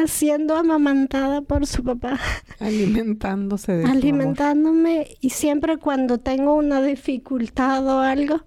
[0.07, 2.17] siendo amamantada por su papá.
[2.61, 8.45] Alimentándose de Alimentándome y siempre cuando tengo una dificultad o algo,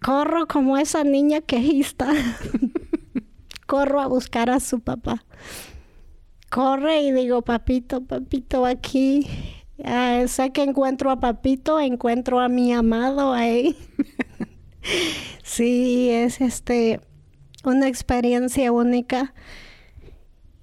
[0.00, 2.12] corro como esa niña quejista.
[3.66, 5.24] corro a buscar a su papá.
[6.52, 9.26] Corre y digo, papito, papito, aquí.
[9.82, 13.74] Ah, sé que encuentro a papito, encuentro a mi amado ahí.
[15.42, 17.00] sí, es este
[17.64, 19.32] una experiencia única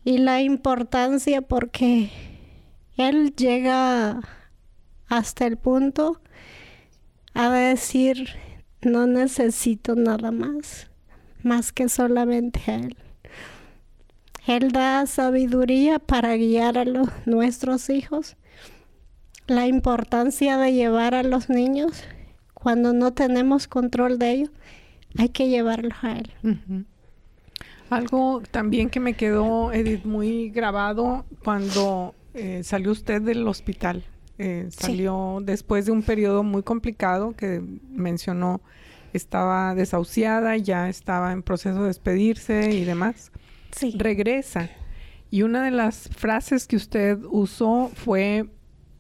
[0.04, 2.12] y la importancia porque
[2.96, 4.20] él llega
[5.08, 6.22] hasta el punto
[7.34, 8.30] a decir
[8.84, 10.92] no necesito nada más
[11.42, 12.98] más que solamente a Él.
[14.48, 18.38] Él da sabiduría para guiar a los, nuestros hijos.
[19.48, 22.04] La importancia de llevar a los niños
[22.54, 24.52] cuando no tenemos control de ellos,
[25.18, 26.86] hay que llevarlos a Él.
[27.90, 34.04] Algo también que me quedó, Edith, muy grabado cuando eh, salió usted del hospital.
[34.38, 38.62] Eh, salió después de un periodo muy complicado que mencionó
[39.12, 43.32] estaba desahuciada, ya estaba en proceso de despedirse y demás.
[43.72, 43.94] Sí.
[43.98, 44.70] Regresa.
[45.32, 48.50] Y una de las frases que usted usó fue,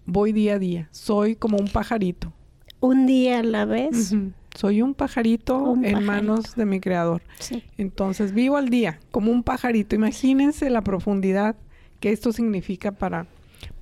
[0.05, 2.33] voy día a día, soy como un pajarito.
[2.79, 4.13] Un día a la vez.
[4.55, 7.21] Soy un pajarito en manos de mi creador.
[7.39, 7.63] Sí.
[7.77, 9.95] Entonces vivo al día, como un pajarito.
[9.95, 11.55] Imagínense la profundidad
[11.99, 13.27] que esto significa para,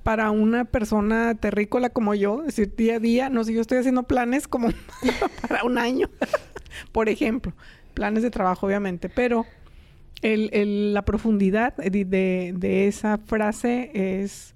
[0.02, 3.78] para una persona terrícola como yo, es decir, día a día, no sé, yo estoy
[3.78, 4.68] haciendo planes como
[5.48, 6.10] para un año,
[6.92, 7.52] por ejemplo,
[7.94, 9.46] planes de trabajo obviamente, pero
[10.22, 14.54] la profundidad de, esa frase es,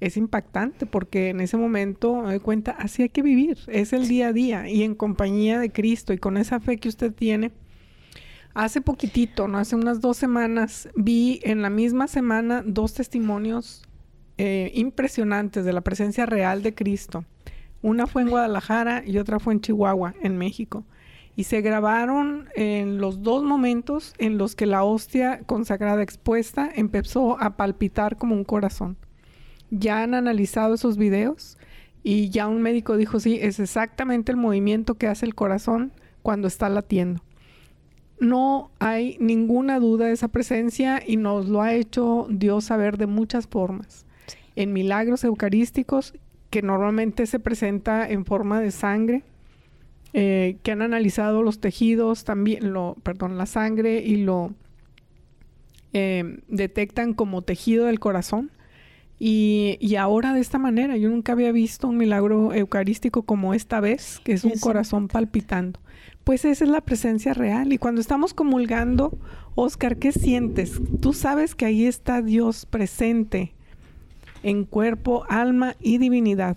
[0.00, 4.08] es impactante porque en ese momento me doy cuenta, así hay que vivir, es el
[4.08, 7.52] día a día y en compañía de Cristo y con esa fe que usted tiene.
[8.52, 13.82] Hace poquitito, no hace unas dos semanas, vi en la misma semana dos testimonios
[14.38, 17.24] eh, impresionantes de la presencia real de Cristo.
[17.82, 20.84] Una fue en Guadalajara y otra fue en Chihuahua, en México.
[21.36, 27.40] Y se grabaron en los dos momentos en los que la hostia consagrada expuesta empezó
[27.40, 28.96] a palpitar como un corazón.
[29.70, 31.56] Ya han analizado esos videos
[32.02, 36.48] y ya un médico dijo, sí, es exactamente el movimiento que hace el corazón cuando
[36.48, 37.22] está latiendo.
[38.18, 43.06] No hay ninguna duda de esa presencia y nos lo ha hecho Dios saber de
[43.06, 44.04] muchas formas
[44.56, 46.14] en milagros eucarísticos
[46.50, 49.22] que normalmente se presenta en forma de sangre,
[50.12, 54.52] eh, que han analizado los tejidos también, lo, perdón, la sangre y lo
[55.92, 58.50] eh, detectan como tejido del corazón.
[59.18, 63.78] Y, y, ahora de esta manera, yo nunca había visto un milagro eucarístico como esta
[63.78, 65.78] vez, que es un corazón palpitando.
[66.24, 67.72] Pues esa es la presencia real.
[67.72, 69.12] Y cuando estamos comulgando,
[69.54, 70.80] Oscar, ¿qué sientes?
[71.00, 73.52] Tú sabes que ahí está Dios presente
[74.42, 76.56] en cuerpo, alma y divinidad.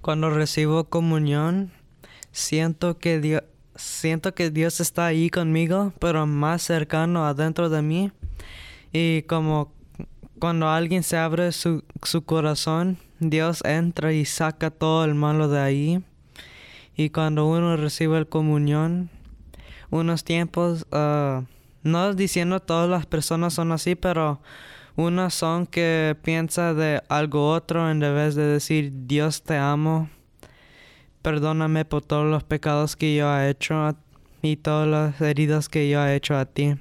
[0.00, 1.70] Cuando recibo comunión,
[2.32, 3.42] siento que Dios,
[3.76, 8.12] siento que Dios está ahí conmigo, pero más cercano adentro de mí.
[8.92, 9.72] Y como
[10.38, 15.60] cuando alguien se abre su, su corazón, Dios entra y saca todo el malo de
[15.60, 16.04] ahí.
[16.96, 19.08] Y cuando uno recibe el comunión,
[19.90, 21.44] unos tiempos, uh,
[21.82, 24.40] no diciendo todas las personas son así, pero
[24.96, 30.10] unas son que piensa de algo otro en vez de decir Dios te amo.
[31.22, 33.96] Perdóname por todos los pecados que yo he hecho
[34.42, 36.74] y todas las heridas que yo he hecho a ti.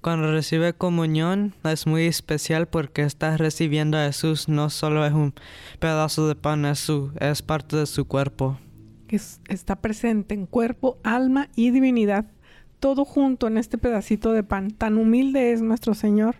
[0.00, 5.32] Cuando recibe comunión es muy especial porque estás recibiendo a Jesús, no solo es un
[5.78, 8.58] pedazo de pan, es, su, es parte de su cuerpo.
[9.48, 12.26] está presente en cuerpo, alma y divinidad,
[12.80, 14.72] todo junto en este pedacito de pan.
[14.72, 16.34] Tan humilde es nuestro Señor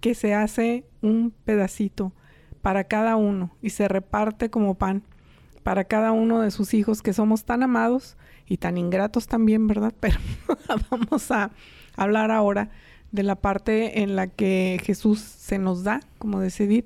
[0.00, 2.12] que se hace un pedacito
[2.60, 5.02] para cada uno y se reparte como pan
[5.62, 9.94] para cada uno de sus hijos que somos tan amados y tan ingratos también, ¿verdad?
[10.00, 10.18] Pero
[10.90, 11.50] vamos a
[11.96, 12.70] hablar ahora
[13.10, 16.82] de la parte en la que Jesús se nos da, como decía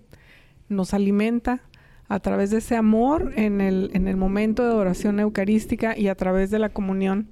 [0.68, 1.62] nos alimenta
[2.09, 6.14] a través de ese amor en el, en el momento de oración eucarística y a
[6.14, 7.29] través de la comunión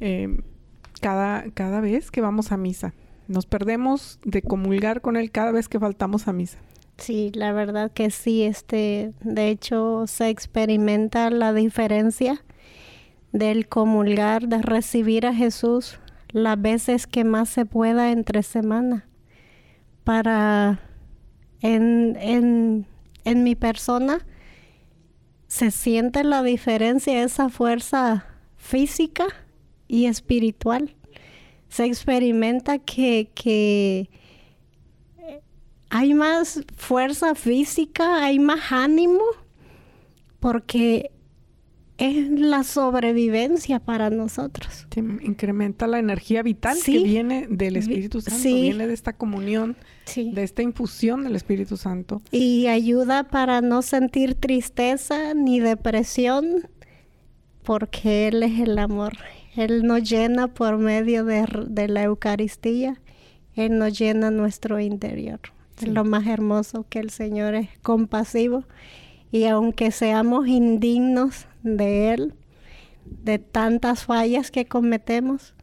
[0.00, 0.42] eh,
[1.00, 2.94] cada, cada vez que vamos a misa.
[3.28, 6.58] Nos perdemos de comulgar con Él cada vez que faltamos a misa.
[7.00, 12.44] Sí, la verdad que sí, este, de hecho se experimenta la diferencia
[13.32, 15.98] del comulgar, de recibir a Jesús
[16.30, 19.08] las veces que más se pueda entre semana.
[20.04, 20.80] Para
[21.62, 22.86] en, en,
[23.24, 24.26] en mi persona
[25.46, 28.26] se siente la diferencia, esa fuerza
[28.56, 29.26] física
[29.88, 30.94] y espiritual
[31.70, 34.10] se experimenta que,
[35.90, 39.24] hay más fuerza física, hay más ánimo,
[40.38, 41.10] porque
[41.98, 44.86] es la sobrevivencia para nosotros.
[44.96, 49.76] incrementa la energía vital que viene del Espíritu Santo, viene de esta comunión,
[50.16, 52.22] de esta infusión del Espíritu Santo.
[52.30, 56.68] Y ayuda para no sentir tristeza ni depresión,
[57.64, 59.18] porque Él es el amor.
[59.56, 63.00] Él nos llena por medio de, de la Eucaristía,
[63.56, 65.40] Él nos llena nuestro interior.
[65.80, 68.64] Es lo más hermoso que el Señor es compasivo
[69.32, 72.34] y aunque seamos indignos de Él,
[73.04, 75.54] de tantas fallas que cometemos,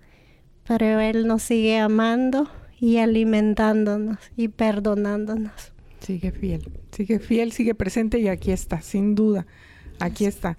[0.68, 2.50] pero Él nos sigue amando
[2.80, 5.74] y alimentándonos y perdonándonos.
[6.00, 9.46] Sigue fiel, sigue fiel, sigue presente y aquí está, sin duda,
[10.00, 10.58] aquí está.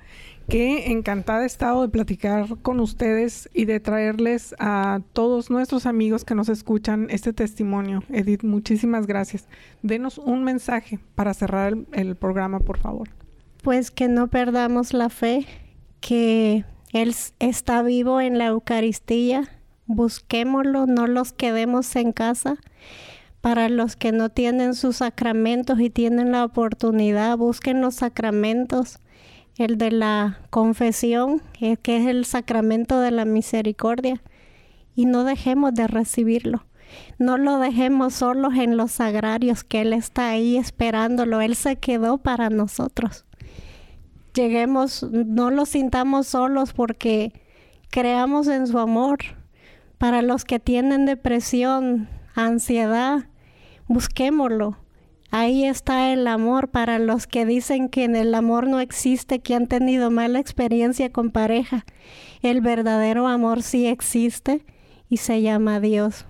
[0.49, 6.25] Qué encantada he estado de platicar con ustedes y de traerles a todos nuestros amigos
[6.25, 8.03] que nos escuchan este testimonio.
[8.09, 9.47] Edith, muchísimas gracias.
[9.83, 13.11] Denos un mensaje para cerrar el, programa, por favor.
[13.63, 15.45] Pues que no perdamos la fe,
[16.01, 19.51] que Él está vivo en la Eucaristía.
[19.85, 22.57] Busquémoslo, no los quedemos en casa.
[23.43, 28.99] Para los que no tienen sus sacramentos y tienen la oportunidad, busquen los sacramentos
[29.59, 34.23] el de la confesión, que es el sacramento de la misericordia,
[34.95, 36.65] y no dejemos de recibirlo.
[37.19, 41.41] No lo dejemos solos en los sagrarios, que Él está ahí esperándolo.
[41.41, 43.25] Él se quedó para nosotros.
[44.33, 47.33] Lleguemos, no lo sintamos solos porque
[47.91, 49.19] creamos en su amor.
[49.99, 53.27] Para los que tienen depresión, ansiedad,
[53.89, 54.79] busquémoslo
[55.31, 59.55] Ahí está el amor para los que dicen que en el amor no existe, que
[59.55, 61.85] han tenido mala experiencia con pareja.
[62.41, 64.65] El verdadero amor sí existe
[65.11, 66.27] y se llama Dios.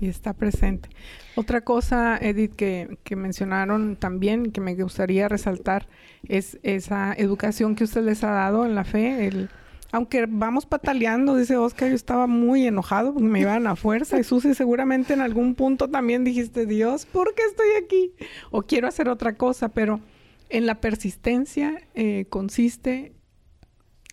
[0.00, 0.88] Y está presente.
[1.36, 5.86] Otra cosa, Edith, que, que mencionaron también, que me gustaría resaltar,
[6.26, 9.50] es esa educación que usted les ha dado en la fe, el,
[9.90, 14.18] aunque vamos pataleando, dice Oscar, yo estaba muy enojado porque me iban a fuerza.
[14.18, 18.12] Y Susi, seguramente en algún punto también dijiste, Dios, ¿por qué estoy aquí?
[18.50, 20.00] O quiero hacer otra cosa, pero
[20.50, 23.12] en la persistencia eh, consiste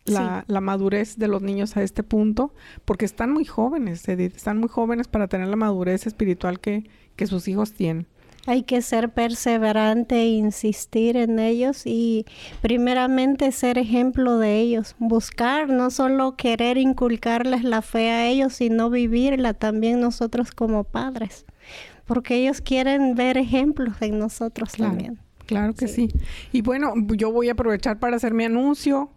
[0.05, 2.53] la, madurez de los niños a este punto,
[2.85, 7.27] porque están muy jóvenes, Edith, están muy jóvenes para tener la madurez espiritual que, que
[7.27, 8.07] sus hijos tienen.
[8.47, 12.25] Hay que ser perseverante e insistir en ellos y
[12.61, 14.95] primeramente ser ejemplo de ellos.
[14.99, 21.45] Buscar, no solo querer inculcarles la fe a ellos, sino vivirla también nosotros como padres.
[22.05, 25.19] Porque ellos quieren ver ejemplos en nosotros también.
[25.47, 26.09] Claro que sí.
[26.51, 29.09] Y bueno, yo voy a aprovechar para hacer mi anuncio.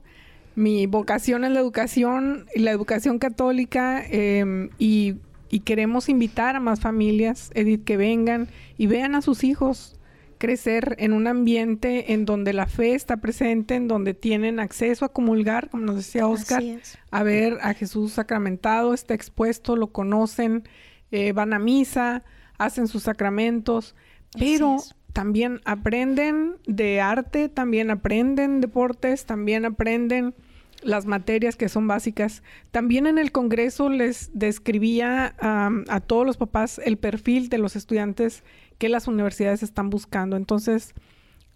[0.55, 5.17] Mi vocación es la educación, la educación católica eh, y
[5.49, 9.99] y queremos invitar a más familias, Edith, que vengan y vean a sus hijos
[10.39, 15.13] crecer en un ambiente en donde la fe está presente, en donde tienen acceso a
[15.13, 16.63] comulgar, como nos decía Oscar,
[17.11, 20.63] a ver a Jesús sacramentado, está expuesto, lo conocen,
[21.11, 22.25] eh, van a misa,
[22.57, 23.95] hacen sus sacramentos,
[24.39, 24.77] pero
[25.13, 30.35] también aprenden de arte, también aprenden deportes, también aprenden
[30.83, 32.43] las materias que son básicas.
[32.71, 38.45] También en el Congreso les describía a todos los papás el perfil de los estudiantes
[38.79, 40.37] que las universidades están buscando.
[40.37, 40.95] Entonces,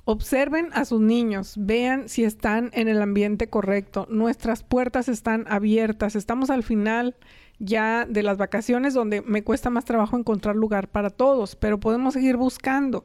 [0.04, 4.06] observen a sus niños, vean si están en el ambiente correcto.
[4.10, 6.16] Nuestras puertas están abiertas.
[6.16, 7.14] Estamos al final
[7.58, 12.14] ya de las vacaciones donde me cuesta más trabajo encontrar lugar para todos, pero podemos
[12.14, 13.04] seguir buscando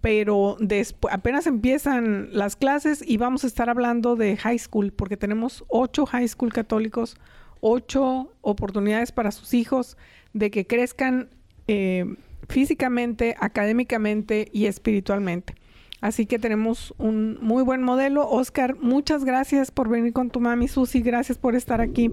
[0.00, 5.16] pero después apenas empiezan las clases y vamos a estar hablando de high school porque
[5.16, 7.16] tenemos ocho high school católicos,
[7.60, 9.96] ocho oportunidades para sus hijos
[10.32, 11.30] de que crezcan
[11.66, 12.16] eh,
[12.48, 15.54] físicamente, académicamente y espiritualmente.
[16.00, 18.26] Así que tenemos un muy buen modelo.
[18.28, 21.02] Oscar, muchas gracias por venir con tu mami Susi.
[21.02, 22.10] Gracias por estar aquí.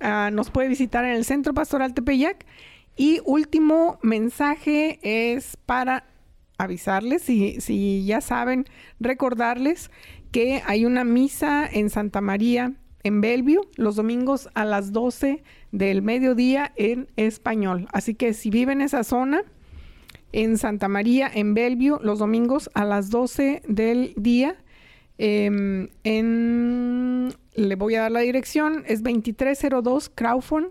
[0.00, 2.44] Ah, nos puede visitar en el Centro Pastoral Tepeyac.
[2.96, 6.04] Y último mensaje es para
[6.58, 8.66] avisarles, si, si ya saben,
[8.98, 9.92] recordarles
[10.32, 12.72] que hay una misa en Santa María
[13.08, 15.42] en Bellevue los domingos a las 12
[15.72, 17.88] del mediodía en español.
[17.92, 19.42] Así que si vive en esa zona,
[20.32, 24.56] en Santa María, en Bellevue, los domingos a las 12 del día,
[25.16, 30.66] em, en, le voy a dar la dirección, es 2302 Crawford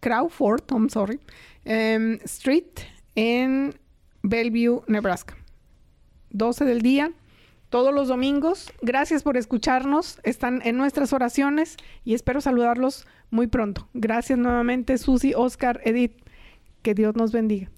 [0.00, 1.20] Crawford, I'm sorry,
[1.64, 2.80] em, Street
[3.14, 3.74] en
[4.22, 5.36] Bellevue, Nebraska.
[6.30, 7.12] 12 del día,
[7.76, 8.72] todos los domingos.
[8.80, 10.18] Gracias por escucharnos.
[10.22, 13.86] Están en nuestras oraciones y espero saludarlos muy pronto.
[13.92, 16.12] Gracias nuevamente, Susi, Oscar, Edith.
[16.80, 17.68] Que Dios nos bendiga.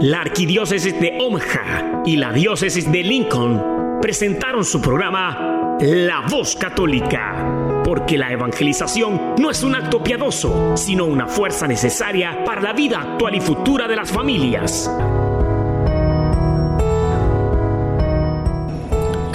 [0.00, 7.82] La arquidiócesis de Omaha y la diócesis de Lincoln presentaron su programa La Voz Católica,
[7.84, 13.02] porque la evangelización no es un acto piadoso, sino una fuerza necesaria para la vida
[13.02, 14.90] actual y futura de las familias.